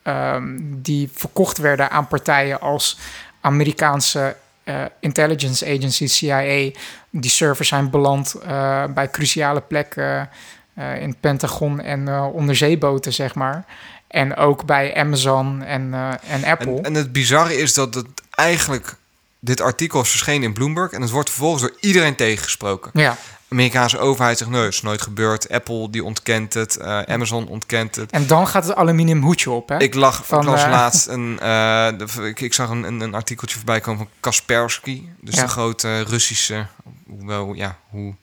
[0.02, 2.98] ehm, die verkocht werden aan partijen als
[3.40, 4.36] Amerikaanse
[4.68, 6.70] eh, intelligence agency, CIA.
[7.10, 10.30] Die servers zijn beland eh, bij cruciale plekken
[10.74, 13.64] eh, in het Pentagon en onderzeeboten, zeg maar.
[14.08, 15.94] En ook bij Amazon en,
[16.28, 16.76] en Apple.
[16.76, 18.94] En, en het bizarre is dat het eigenlijk...
[19.40, 22.90] Dit artikel is verschenen in Bloomberg en het wordt vervolgens door iedereen tegengesproken.
[22.94, 23.16] ja,
[23.50, 25.50] Amerikaanse overheid zegt nee, is nooit gebeurd.
[25.50, 28.10] Apple die ontkent het, eh, Amazon ontkent het.
[28.10, 29.78] en dan gaat het aluminium hoedje op, hè?
[29.78, 33.00] Ik, lag, Van, ik las eh, laatst een, eh, de- ik, ik zag een, een,
[33.00, 35.02] een artikeltje voorbij komen van Kaspersky.
[35.20, 35.42] Dus Ja.
[35.42, 36.66] de grote Russische,
[37.06, 38.14] hoewel ja, hoe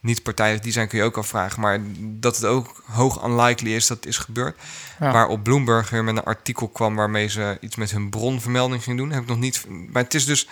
[0.00, 1.60] niet partijdig die zijn kun je ook afvragen.
[1.60, 4.58] Maar dat het ook hoog unlikely is dat het is gebeurd.
[5.00, 5.12] Ja.
[5.12, 8.96] Waar op Bloomberg weer met een artikel kwam waarmee ze iets met hun bronvermelding ging
[8.96, 9.10] doen.
[9.10, 9.64] Heb ik nog niet.
[9.92, 10.48] Maar het is dus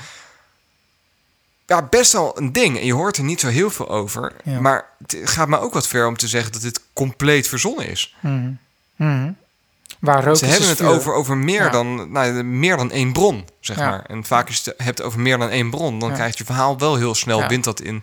[1.68, 2.78] ja, best wel een ding.
[2.78, 4.32] En je hoort er niet zo heel veel over.
[4.44, 4.60] Ja.
[4.60, 8.16] Maar het gaat me ook wat ver om te zeggen dat dit compleet verzonnen is.
[8.20, 8.50] Mhm.
[8.96, 9.30] Mhm.
[9.98, 10.88] Waar rook Ze is, hebben het vuur.
[10.88, 11.68] over, over meer, Ja.
[11.70, 13.90] dan, nou, meer dan één bron, zeg Ja.
[13.90, 14.04] maar.
[14.06, 15.98] En vaak als je het hebt over meer dan één bron...
[15.98, 18.02] dan krijgt je verhaal wel heel snel, wint dat in,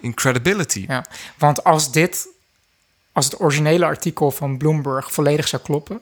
[0.00, 0.84] in credibility.
[0.88, 1.04] Ja,
[1.38, 2.28] want als dit,
[3.12, 6.00] als het originele artikel van Bloomberg volledig zou kloppen,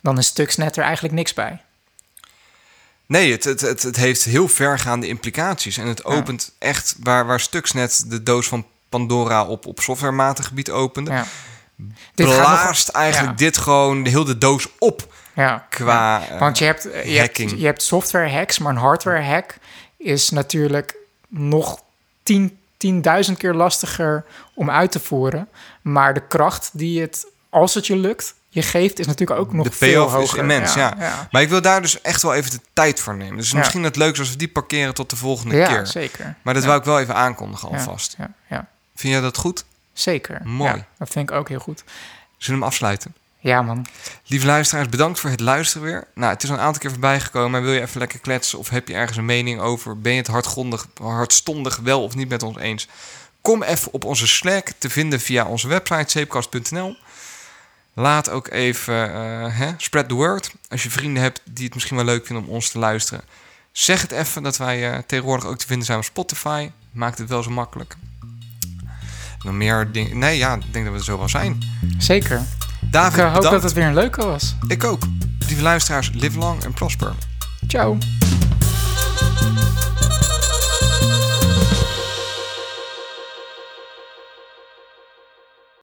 [0.00, 1.60] dan is Stuxnet er eigenlijk niks bij.
[3.10, 5.76] Nee, het, het, het, het heeft heel vergaande implicaties.
[5.76, 10.70] En het opent echt waar, waar Stuxnet de doos van Pandora op, op softwarematig gebied
[10.70, 11.10] opende...
[11.10, 11.24] Ja.
[12.14, 13.44] Dit gaat nog- blaast eigenlijk ja.
[13.44, 16.22] dit gewoon de hele doos op Ja, qua...
[16.30, 16.38] ja.
[16.38, 19.56] Want je hebt, eh, je, hebt, je hebt software hacks, maar een hardware hack
[19.96, 20.96] is natuurlijk
[21.28, 21.80] nog
[22.22, 25.48] tien, tienduizend keer lastiger om uit te voeren.
[25.82, 29.64] Maar de kracht die het, als het je lukt, je geeft, is natuurlijk ook nog
[29.66, 30.22] de veel hoger.
[30.22, 31.28] is immens, ja, ja.
[31.30, 33.36] Maar ik wil daar dus echt wel even de tijd voor nemen.
[33.36, 33.58] Dus Ja.
[33.58, 35.86] misschien het leukste als we die parkeren tot de volgende Ja, keer.
[35.86, 36.34] zeker.
[36.42, 36.68] Maar dat Ja.
[36.68, 38.14] wou ik wel even aankondigen Ja, alvast.
[38.18, 39.64] Ja, ja, Vind jij dat goed?
[39.92, 40.40] zeker.
[40.44, 40.72] Mooi.
[40.74, 41.78] Ja, dat vind ik ook heel goed.
[41.78, 41.88] Zullen
[42.38, 43.14] we hem afsluiten?
[43.42, 43.86] Ja, man.
[44.26, 46.04] Lieve luisteraars, bedankt voor het luisteren weer.
[46.14, 47.50] Nou, het is een aantal keer voorbij gekomen.
[47.50, 50.00] Maar wil je even lekker kletsen of heb je ergens een mening over?
[50.00, 52.88] Ben je het hardgrondig, hartstondig wel of niet met ons eens?
[53.40, 56.96] Kom even op onze Slack te vinden via onze website zeepkast.nl.
[57.94, 60.52] Laat ook even, eh, hè, spread the word.
[60.68, 63.24] Als je vrienden hebt die het misschien wel leuk vinden om ons te luisteren.
[63.72, 66.70] Zeg het even dat wij eh, tegenwoordig ook te vinden zijn op Spotify.
[66.92, 67.96] Maakt het wel zo makkelijk.
[69.42, 70.18] Nog meer dingen.
[70.18, 71.58] Nee, ja, ik denk dat we er zo wel zijn.
[71.98, 72.42] Zeker.
[72.80, 73.50] David, Ik eh, hoop bedankt.
[73.50, 74.54] dat het weer een leuke was.
[74.68, 75.02] Ik ook.
[75.46, 77.14] Lieve luisteraars, live long en prosper.
[77.66, 77.98] Ciao.